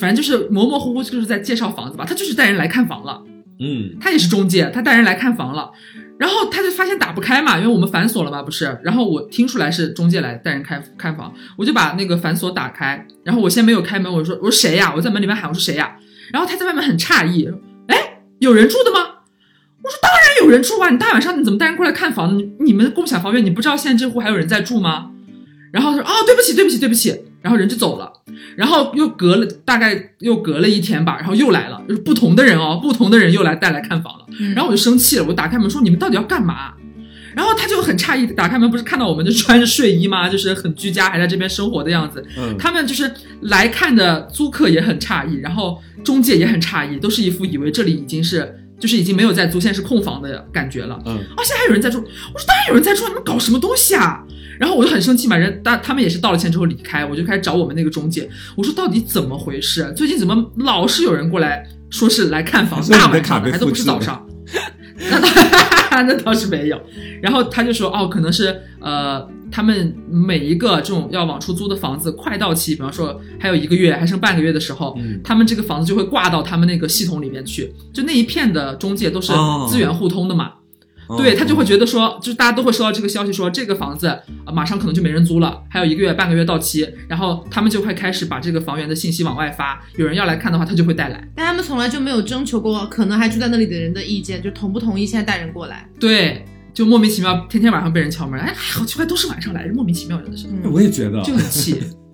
[0.00, 3.22] 反正就是模模糊糊就是在介绍房子吧，他就是带人来看房了。
[3.60, 3.96] 嗯。
[4.00, 5.70] 他也是中介，他带人来看房了，
[6.18, 8.78] 然后他就发现打不开嘛，因为我们反锁了嘛，不是？
[8.82, 14.92] 然后我听出来是中介来带人开开房，我就把那个反锁打开，然后我先没有开门，我说我说谁呀？
[14.96, 15.96] 我在门里面喊我说谁呀？
[16.32, 17.48] 然后他在外面很诧异，
[17.86, 18.98] 哎，有人住的吗？
[19.80, 22.36] 我说当然有人住啊，你大晚上你怎么带人过来看房？
[22.36, 25.12] 你你们共享房源，你不知道现在这户还有人在住吗？
[25.72, 27.10] 然后他说哦，对不起，对不起，对不起，
[27.48, 28.12] 然后人就走了。
[28.56, 34.26] 然后又隔了大概又隔了一天吧，然后又来了，就是不同的人哦，不同的人又来带来看房了。
[34.38, 36.74] 嗯然后我就生气了，我打开门说你们到底要干嘛？
[37.34, 40.28] 然后他就很诧异，打开门不是看到我们就穿着睡衣吗？
[40.28, 42.22] 就是很居家，还在这边生活的样子。
[42.36, 51.00] 嗯，他们就是来看的租客也很诧异，然后中介也很诧异，都是一副以为这里已经是就是已经没有在租，现在是空房的感觉了。
[51.06, 54.22] 嗯，哦，现在还有人在住，我说当然有人在住，你们搞什么东西啊？
[54.58, 59.92] 然后我就很生气嘛，人但他们也是道了歉之后离开，我就开始找我们那个中介，我说到底怎么回事？
[59.96, 64.26] 最近怎么老是有人过来说是来看房，大晚上的还都不是早上。
[65.10, 66.80] 那倒 那倒是没有，
[67.22, 80.46] 然后他就说哦，可能是呃，他们每一个这种要往出租的房子快到期，比方说还有一个月，还剩半个月的时候，嗯他们这个房子就会挂到他们那个系统里面去，就那一片的中介都是哦资源互通的嘛。
[80.46, 80.52] 哦
[81.16, 91.26] 对他就会觉得说，就是大家都会收到这个消息说，这个房子啊马上可能就没人租了，还有一个月半个月到期，然后他们就会开始把这个房源的信息往外发，有人要来看的话，他就会带来。
[91.34, 95.88] 但他们从来就没有征求过可能还住在那里的人的意见，就同不同意现在带人过来。
[95.98, 96.44] 对，
[96.74, 101.80] 就莫名其妙，天天晚上被人敲门，哎，好奇怪，都是晚上来，莫名其妙真的是，嗯，我也觉得，就很气。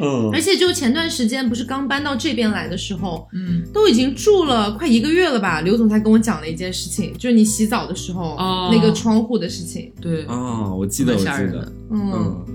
[0.00, 5.60] 嗯而且就前段时间不是刚搬到这边来的时候，嗯，都已经住了快一个月了吧？
[5.60, 9.92] 刘总才跟我讲了一件事情，就是你洗澡的时候、哦那个窗户的事情。
[10.00, 11.72] 对，啊，我记得，我记得，。
[11.90, 12.46] 嗯，嗯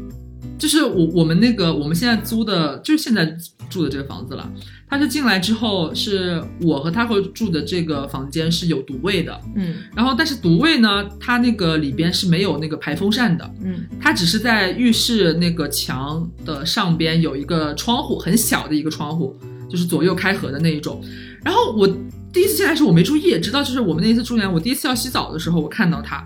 [0.64, 3.26] 就是我我们那个我们现在租的，就是现在
[3.70, 4.50] 住的这个房子了。
[4.90, 19.36] 他是进来之后，是我和他会住的这个房间是有独卫的，嗯然后但是独卫呢，它那个里边是没有那个排风扇的，嗯它只是在浴室那个墙的上边有一个窗户，很小的一个窗户，
[19.70, 21.04] 就是左右开合的那一种。
[21.44, 21.86] 然后我
[22.32, 26.26] 第一次进来的时候我没注意，直到就是我们那一次住进来，我第一次要洗澡的时候，我看到它，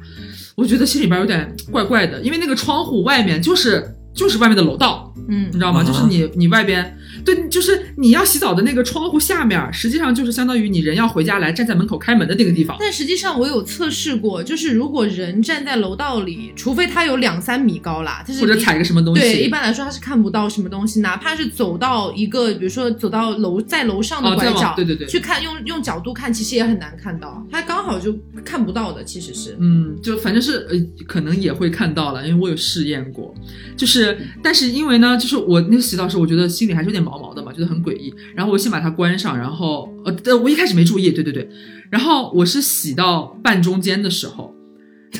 [0.55, 5.79] 我觉得心里边有点怪怪的，因为那个窗户外面就是就是外面的楼道，嗯你知道吗？
[5.81, 6.97] 啊就是你你外边，
[7.27, 12.77] 对，就是你要洗澡的那个窗户下面，实际上就是相当于你人要回家来站在门口开门的那个地方。
[12.79, 29.57] 但实际上我有测试过，就是如果人站在楼道里，除非他有两三米高啦，就是或者踩个什么东西，对，一般来说他是看不到什么东西，哪怕是走到一个，比如说走到楼在楼上的拐角，往对对对去看用用角度看，其实也很难看到，他刚好就看不到的，其实是。
[29.59, 33.33] 嗯，就反正是呃，可能也会看到了，因为我有试验过，
[33.75, 38.13] 就是，但是因为呢，就是我那个洗澡时候，我觉得心里还是有点毛毛的嘛，觉得很诡异。
[38.35, 41.49] 然后我先把它关上，然后呃，呃我一开始没注意，对对对，
[41.89, 44.53] 然后我是洗到半中间的时候，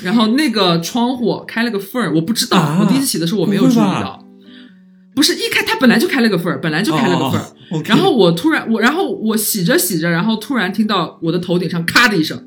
[0.02, 4.24] 然后那个窗户开了个缝儿，我不知道，啊我第一次洗的时候我没有注意到，
[5.14, 7.82] 不是一开它本来就开了个缝儿，本来就开了个缝儿。
[7.84, 12.42] 然后我突然我，然后我洗着洗着，然后突然听到我的头顶上咔的一声，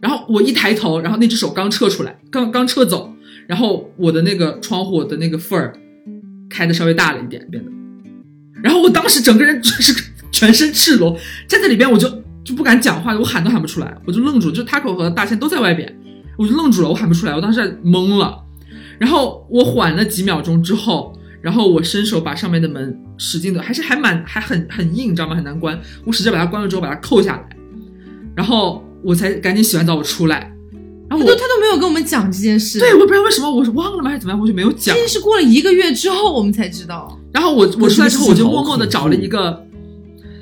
[0.00, 3.12] 然后我一抬头，然后那只手刚撤出来，刚刚撤走，
[3.46, 5.76] 然后我的那个窗户的那个缝儿
[6.48, 7.70] 开的稍微大了一点，变得，
[8.62, 12.08] 然后我当时整个人就是全身赤裸站在里边，我就
[12.44, 15.94] 就不敢讲话，我喊都喊不出来，我就愣住，就 Taco 和大仙都在外边，
[16.36, 18.38] 我就愣住了，我喊不出来，我当时懵了，
[18.98, 21.14] 然后我缓了几秒钟之后。
[21.40, 25.36] 然后我伸手把上面的门使劲的，还是还蛮还很很硬，你知道吗？
[25.36, 25.80] 很难关。
[26.04, 27.56] 我使劲把它关了之后，把它扣下来，
[28.34, 30.52] 然后我才赶紧洗完澡我出来。
[31.08, 35.00] 然后他都他都没有跟我们讲这件事，对，我不知道为什么我是忘了吗还是怎么样，我就没有讲这。
[35.00, 37.18] 件事过了一个月之后我们才知道。
[37.32, 39.64] 然后我我出来之后，我就默默的找了一个，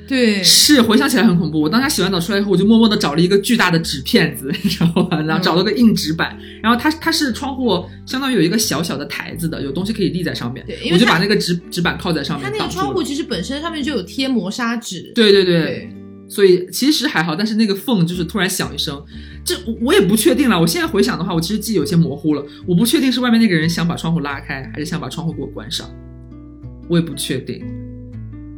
[0.09, 1.61] 对，是回想起来很恐怖。
[1.61, 5.21] 我当时洗完澡出来以后，我就默默的找了一个巨大的纸片子，你知道吗？
[5.23, 12.83] 然后找了个硬纸板，然后它它是窗户相当于有一个小小的台子的，有东西可以立在上面对因，为我就它把那个纸纸板靠在上面它那挡住了。
[12.83, 15.13] 个窗户其实本身上面就有贴磨砂纸。
[15.15, 15.96] 对对对，对，
[16.29, 19.03] 所以其实还好，但是那个缝就是突然响一声，
[19.45, 20.61] 这我我也不确定了。
[20.61, 25.89] 我现在回想的话，我其实记忆有些模糊了，我不确定是外面那个人想把窗户拉开，还是想把窗户给我关上，
[26.89, 27.65] 我也不确定。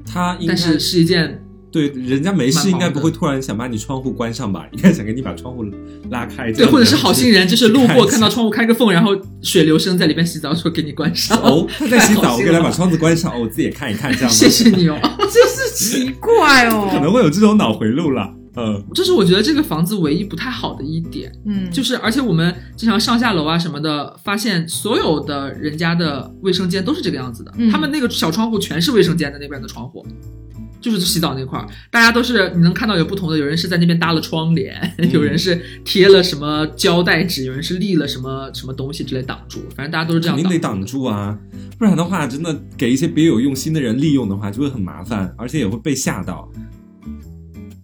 [0.07, 1.39] 他应该但是是一件
[1.71, 4.66] 对人家没事，应该不会突然想把你窗户关上吧？
[4.73, 5.64] 应该想给你把窗户
[6.11, 8.39] 拉开，对，或者是好心人，就是路过 看到窗。
[8.45, 11.37] 户开个缝，然后水流声在里边洗澡，说给你关上。
[11.43, 14.31] 哦，他在洗澡，我 给他把窗子关上，哦，我自己也看一看，这样？
[14.31, 14.99] 谢谢你哦。
[15.19, 16.89] 真是奇怪哦。
[16.93, 18.33] 可能会有这种脑回路了。
[18.57, 21.31] 嗯，这是我觉得这个房子唯一不太好的一点。
[21.47, 27.53] 嗯，就是，而且我们经常上下楼啊什么的，发现所有的人家的卫生间都是这个样子的。
[27.57, 30.05] 嗯他们那个小窗户全是卫生间的那边的窗户，
[30.81, 34.74] 就是洗澡那块儿，大家都是你能看到有不同的，有人是在那边搭了窗帘，
[35.12, 40.37] 有人是贴了什么胶带纸，有人是立了什么什么东西之类挡住，反正大家都是这样。
[40.37, 41.39] 肯定得挡住啊，
[41.79, 46.49] 不然的话，真的给一些别有用心的人利用的话，就会很麻烦，而且也会被吓到。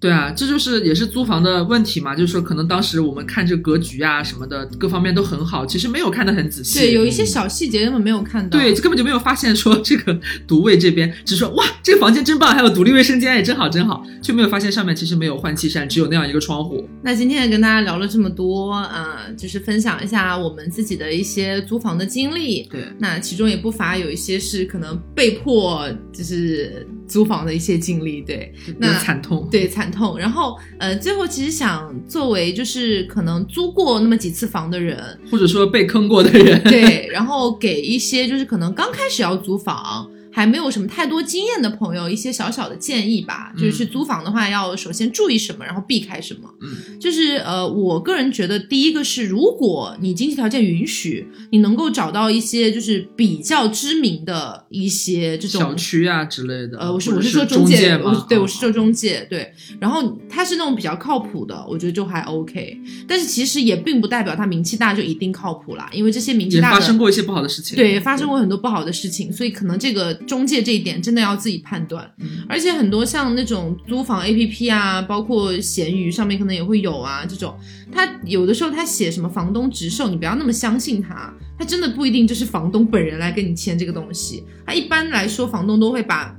[0.05, 6.79] 对啊，这就是也是租房的问题嘛，就是说可能当时我们看这格局啊什么的，各方面都很好，其实没有看得很仔细。
[6.79, 8.59] 对，有一些小细节根本没有看到。
[8.59, 16.87] 对，根本就没有发现说这个 独卫这边，只说哇这个房间真棒，还有独立卫生间也真好真好，就没有发现上面其实没有换气扇，只有那样一个窗户。
[17.03, 22.65] 那今天也跟大家聊了这么多，呃，就是分享一下我们自己的一些租房的经历。
[22.71, 28.21] 对，那其中也不乏有一些是可能被迫就是租房的一些经历。
[28.21, 29.49] 对，那惨痛。
[29.51, 30.19] 对，惨痛。
[30.19, 34.97] 然后，呃，最后其实想作为就是可能租过那么几次房的人，
[35.31, 40.11] 或者说被坑过的人，对，然后给一些就是可能刚开始要租房。
[40.35, 46.53] 还没有什么太多经验的朋友，一些小小的建议吧，就是去租房的话，要首先注意什么，然后避开什么。
[46.61, 56.79] 嗯，就是呃，我个人觉得，第一个是，如果你经济条件允许，你能够找到一些就是比较知名的一些这种小区啊之类的。
[56.81, 59.53] 呃，我是我是说中介，我对我是说中介，对。
[59.79, 62.77] 然后他是那种比较靠谱的，我觉得就还 OK。
[63.07, 72.11] 但是其实也并不代表他名气大就一定靠谱啦，因为这些名气大的发生过一些不好的事情，对，发生过很多不好的事情，所以可能这个中介这一点真的要自己判断。
[72.49, 77.57] 而且很多像那种租房 APP 啊，包括闲鱼上面可能也会有啊，这种
[77.93, 84.45] 他有的时候他写什么房东直售，你不要那么相信他，他真的不一定就是房东本人来跟你签这个东西。
[84.67, 86.35] 他一般来说房东都会把。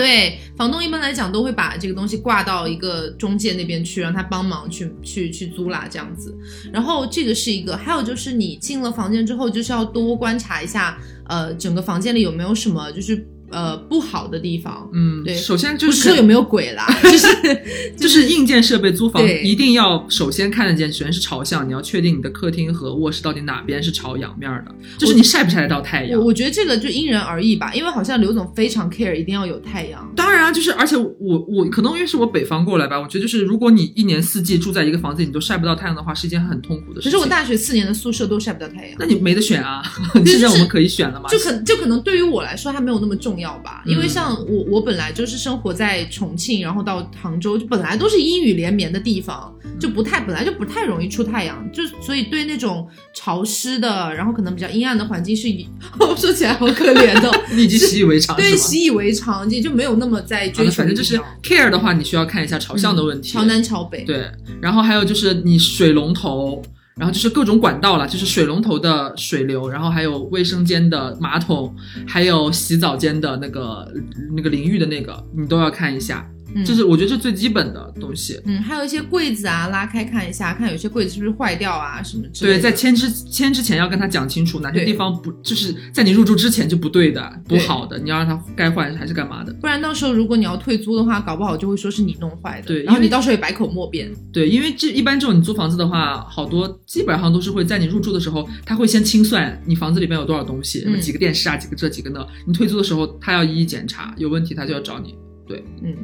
[0.00, 6.34] 对，房东一般来讲都会把这个东西挂到一个中介那边去，让他帮忙去去去租啦，这样子。
[6.72, 10.98] 然后这个是一个，还有就是你进了房间之后，就是要多观察一下，
[11.28, 13.26] 呃，整个房间里有没有什么就是。
[13.50, 17.26] 呃，不好的地方，嗯，对，首先就是说有没有鬼啦， 就是
[17.98, 26.20] 就是硬件设备租房一定要首先看得见，首先是朝向，你要确定你的客厅和卧室到底哪边是朝阳面的，就是你晒不晒得到太阳。
[26.22, 30.10] 我觉得这个就因人而异吧，因为好像刘总非常 care 一定要有太阳。
[30.14, 37.12] 当然啊，就是而且我我可能因为是我北方过来吧，我觉得就是如果你一年四季住在一个房子里你都晒不到太阳的话，是一件很痛苦的事情。
[37.12, 39.82] 可是我大学四年的宿舍都晒不到太阳，那你没得选啊。
[40.24, 41.28] 现在我们可以选了吗？
[41.30, 44.30] 就可就可能对于我来说它没有那么重要吧，因为像。
[44.30, 55.48] 我，我本来就是生活在重庆，然后到杭州，就本来都是阴雨连绵的地方，就不太本来就不太容易出太阳，就所以对那种潮湿的，然后可能比较阴暗的环境是，
[56.16, 60.72] 说起来好可怜的， 你已经习以为常，对，习以为常，也就没有那么在追求。
[60.72, 64.04] 反正就是 care 的话，你需要看一下朝向的问题，朝南朝北。
[64.04, 64.30] 对，
[64.60, 66.62] 然后还有就是你水龙头。
[67.00, 71.74] 然后就是各种管道了，就是水龙头的水流，然后还有卫生间的马桶，
[72.06, 73.90] 还有洗澡间的那个
[74.36, 76.30] 那个淋浴的那个，你都要看一下。
[76.64, 78.40] 就是我觉得是最基本的东西。
[78.44, 82.58] 嗯，还有一些柜子啊，拉开看一下，看有些柜子是不是坏掉啊什么之类的。
[82.58, 89.52] 对，在签之签之前要跟他讲清楚，哪些地方不就是在你入住之前就不对的、不好的，你要让他该换还是干嘛的？
[89.54, 92.66] 不然到时候如果你要退租的话，搞不好就会说是你弄坏的。
[92.66, 94.10] 对，然后你到时候也百口莫辩。
[94.32, 102.26] 对，因为这一般这种你租房子的话，好多基本上都是会在你入住的时候，他会先清算你房子里边有多少东西，什么几个电视啊，几个这几个那。
[102.46, 105.14] 你退租的时候，他要一一检查，有问题他就要找你。
[105.46, 105.96] 对，嗯，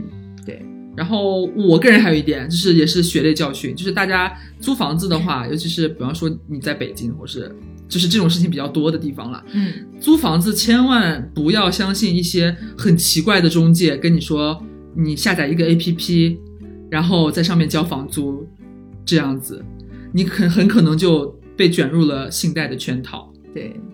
[0.46, 0.64] 对。
[0.96, 7.54] 然后我个人还有一点，就是也是血泪教训，就是大家租房子的话， 尤其是比方说你在北京，或是
[7.86, 14.58] 就是这种事情比较多的地方了，嗯，租房子千万不要相信一些很奇怪的中介跟你说，
[14.96, 16.38] 你下载一个 APP，
[16.90, 18.46] 然后在上面交房租，
[19.04, 19.62] 这样子，
[20.14, 21.26] 你很很可能就
[21.58, 23.30] 被卷入了信贷的圈套。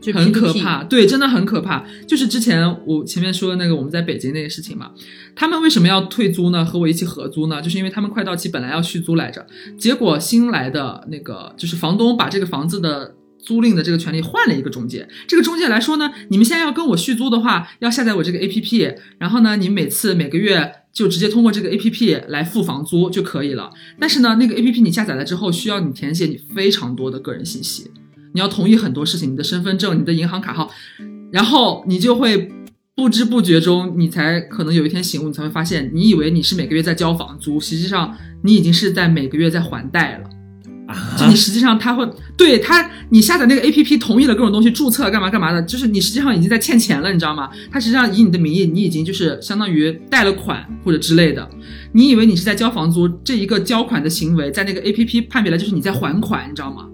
[0.01, 0.83] 对，很可怕。
[0.85, 1.85] 对，真的很可怕。
[2.07, 4.91] 就是之前我前面说的那个我们在北京那个事情嘛，
[5.37, 6.65] 他们为什么要退租呢？
[6.65, 7.63] 和我一起合租呢？
[7.63, 9.47] 就是因为他们快到期，本来要续租来着，
[9.79, 15.09] 结果新来的那个就是房东把这个房子的租赁的这个权利换了一个中介。
[15.27, 23.71] 这个中介来说呢，你们现在要跟我续租的话，要下载我这个 APP，然后呢，你每次每个月就直接通过这个 APP 来付房租就可以了。
[23.99, 27.91] 但是呢，那个 APP 你下载了之后，需要你填写你非常多的个人信息。
[28.35, 30.70] 你要同意很多事情，你的身份证、你的银行卡号，
[31.30, 32.51] 然后你就会
[32.95, 40.28] 不知不觉中，你才可能有一天醒悟，你才会发现，你以为你是每个月在交房租，实际上你已经是在每个月在还贷了。
[41.16, 42.07] 就你实际上他会
[42.37, 47.49] 对他，你下载那个 A P P 同意了各种东西，注册干嘛干嘛的，就是你实际上已经在欠钱了，你知道吗？
[47.70, 51.49] 他实际上以你的名义，你已经就是相当于贷了款或者之类的。
[51.93, 56.87] 你以为你是在交房租，这一个交款的行为，在那个 A P P 判别来就是你在还款，你知道吗？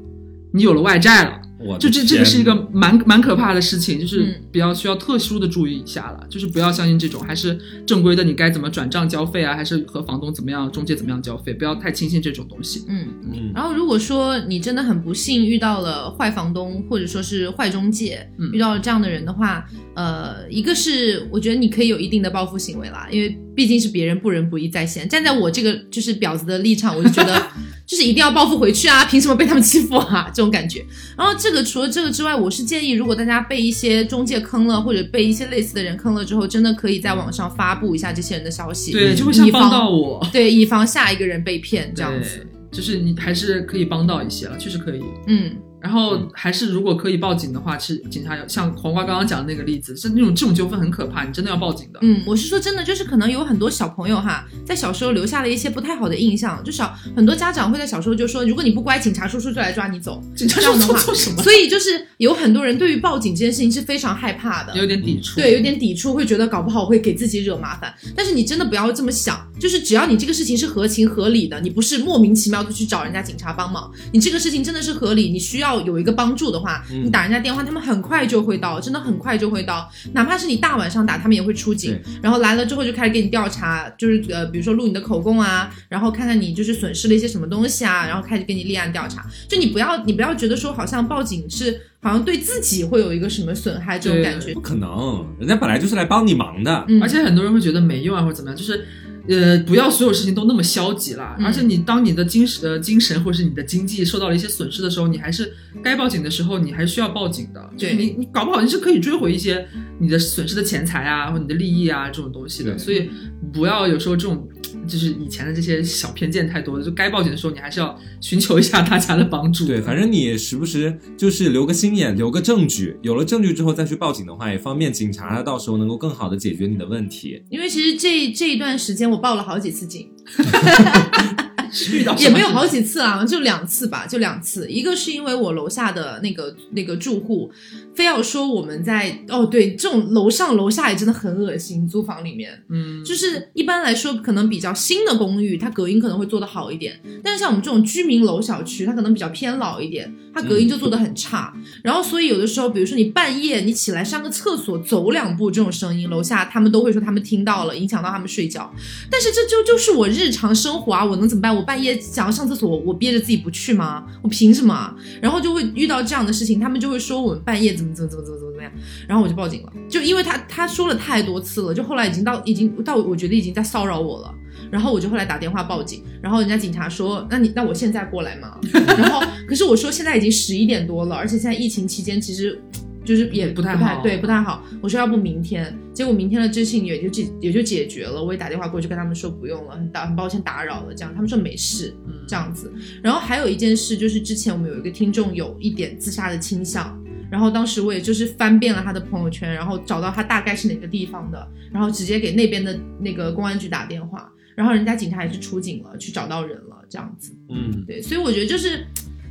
[0.58, 12.84] 你有了外债了，我就这这个是一个蛮蛮可怕的事情，就是嗯比较需要特殊的注意一下了，就是不要相信这种，还是正规的，你该怎么转账交费啊，还是和房东怎么样、中介怎么样交费，不要太轻信这种东西。
[12.88, 13.08] 嗯。
[13.32, 25.08] 嗯然后，如果说你真的很不幸遇到了坏房东，或者说是坏中介，嗯遇到了这样的人的话，呃，一个是我觉得你可以有一定的报复行为啦，因为毕竟是别人不仁不义在先。
[25.08, 27.42] 站在我这个就是婊子的立场，我就觉得
[27.86, 30.30] 就是一定要报复回去啊，凭什么被他们欺负啊？
[30.32, 30.84] 这种感觉。
[31.16, 42.46] 然后这个除了这个之外，我是建议，如果大家被一些中介坑了，或者被一些类似的人坑了之后，真的可以在网上发布一下这些人的消息，对，就会像以防帮到我对，以防下一个人被骗这样子。
[42.70, 45.02] 就是你还是可以帮到一些了，确实可以。
[45.26, 45.52] 嗯。
[45.80, 51.98] 然后还是如果可以报警的话，其实警察有像黄瓜刚刚讲的那个例子，是那种这种纠纷很可怕，你真的要报警的。
[52.02, 60.22] 嗯，我是说真的，就是可能有很多小朋友哈，在小时候留下了一些不太好的印象，就小很多家长会在小时候就说，如果你不乖，警察叔叔就来抓你走。
[60.36, 61.42] 警察这样的话说做什么？
[61.42, 65.36] 所以就是有很多人对于报警这件事情是非常害怕的，有点抵触。
[65.36, 67.94] 对，有点抵触，会觉得搞不好会给自己惹麻烦。
[68.16, 79.90] 但是你真的不要这么想，就是只要你这个事情是合情合理的，你不是莫名其妙的去找人家警察帮忙，你这个事情真的是合理，你需要有一个帮助的话，嗯你打人家电话，他们很快就会到，真的很快就会到。
[80.12, 81.98] 哪怕是你大晚上打，他们也会出警。
[82.22, 89.26] 然后来了之后就开始给你调查，就是呃，比如说录你的口供啊，然后看看你就是损失了一些什么东西啊，然后开始给你立案调查。
[89.48, 94.60] 就你不要你不要觉得说好像报警是好像对自己会有一个什么损害这种感觉不。
[94.60, 96.84] 可能，人家本来就是来帮你忙的。
[96.88, 98.86] 嗯，而且很多人会觉得没用啊，或者怎么样，就是。
[99.28, 101.36] 呃，不要所有事情都那么消极了。
[101.38, 105.52] 嗯而且你当你的精神、呃、精神或者是你的经济受到了一些损失的时候，你还是
[105.82, 107.70] 该报警的时候，你还是需要报警的。
[107.76, 109.66] 就是对你你搞不好你是可以追回一些
[110.00, 112.76] 你的损失的钱财啊，或者你的利益啊这种东西的。
[112.78, 113.08] 所以
[113.52, 114.48] 不要有时候这种
[114.86, 119.66] 就是以前的这些小偏见太多了，就该报警的时候，你还是要寻求一下大家的帮助。
[119.66, 127.42] 对，反正你时不时就是留个心眼，留个证据，有了证据之后再去报警的话，也方便警察到时候能够更好的解决你的问题。
[127.50, 130.10] 因为其实这这一段时间我报了好几次警，
[132.18, 134.68] 也没有好几次啊，就两次吧，就两次。
[134.68, 137.50] 一个是因为我楼下的那个那个住户
[137.94, 142.62] 非要说我们在哦，对，这种楼上楼下也真的很恶心，租房里面。
[142.68, 147.00] 嗯，就是一般来说，可能比较新的公寓，它隔音可能会做得好一点。
[147.22, 151.52] 但是像我们这种居民楼小区，它可能比较偏老一点，它隔音就做得很差。
[151.82, 158.72] 然后所以有的时候，比如说你半夜你起来上个厕所，走两步这种声音，楼下他们都会说他们听到了，影响到他们睡觉。
[159.10, 161.54] 但是这就就是我日常生活啊，我能怎么办？
[161.54, 164.06] 我半夜想要上厕所，我憋着自己不去吗？
[164.22, 164.96] 我凭什么？
[165.20, 168.72] 然后就会遇到这样的事情，他们就会说我们半夜怎么怎么怎么怎么怎么怎么样，
[169.06, 169.72] 然后我就报警了。
[169.86, 174.34] 就因为他他说了太多次了，就后来已经到已经到我觉得已经在骚扰我了。
[174.70, 178.58] 然后我就后来打电话报警，然后人家警察说：“那你那我现在过来吗？”
[178.98, 182.60] 然后可是我说现在已经十一点多了，而且现在疫情期间其实
[183.08, 184.62] 就是也不太好对不太好。
[184.82, 188.22] 我说要不明天，结果明天的事情也就解也就解决了。
[188.22, 192.70] 我也打电话过去跟他们说不用了，很打很抱歉打扰了，这样他们说没事嗯这样子。
[193.02, 197.02] 然后还有一件事就是之前我们有一个听众有一点自杀的倾向。
[197.30, 207.36] 然后当时我也就是翻遍了他的朋友圈，然后找到他大概是哪个地方的，然后直接给那边的那个公安局打电话，然后人家警察也是出警了，去找到人了，这样子。
[207.50, 208.86] 嗯，对，所以我觉得就是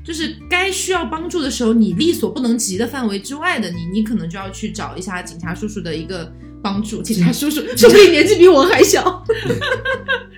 [0.08, 6.32] 就是该需要帮助的时候，你力所不能及的范围之外的，你你可能就要去找一下警察叔叔的一个
[6.64, 7.02] 帮助。
[7.02, 9.22] 警察叔叔说不定年纪比我还小。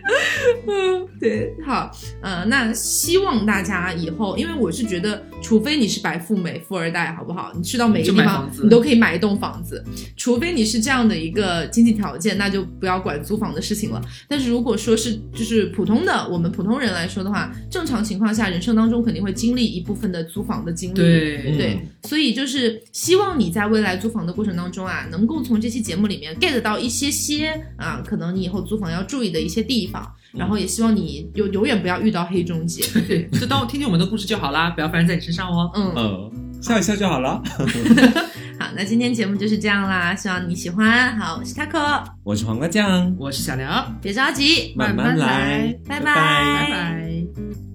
[0.68, 1.92] 嗯，对，好，
[2.24, 7.52] 呃，那希望大家以后，因为我是觉得，除非你是白富美、富二代，好不好？
[7.56, 9.84] 你去到每个地方你都可以买一栋房子，
[10.16, 14.02] 除非你是这样的一个经济条件，那就不要管租房的事情了。
[14.28, 20.96] 但是如果说是就是普通的我们普通人来说的话，正常情况下，人生当中肯定会经历一部分的租房的经历。
[20.96, 32.84] 对对，所以就是希望你在未来租房的过程当中啊，能够从这期节目里面 get 到一些些啊，可能你以后租房要注意的一些地方，然后也希望你永永远不要遇到黑中介。
[33.08, 35.72] 对，就当我听听我们的故事就好啦，不要发生在你身上哦。
[35.76, 37.42] 嗯，呃，笑一笑就好了。
[38.60, 41.18] 好，那今天节目就是这样啦，希望你喜欢。
[41.18, 43.66] 好，我是 Taco，我是黄瓜酱，我是小刘，
[44.02, 47.69] 别着急，慢慢来拜拜拜拜拜。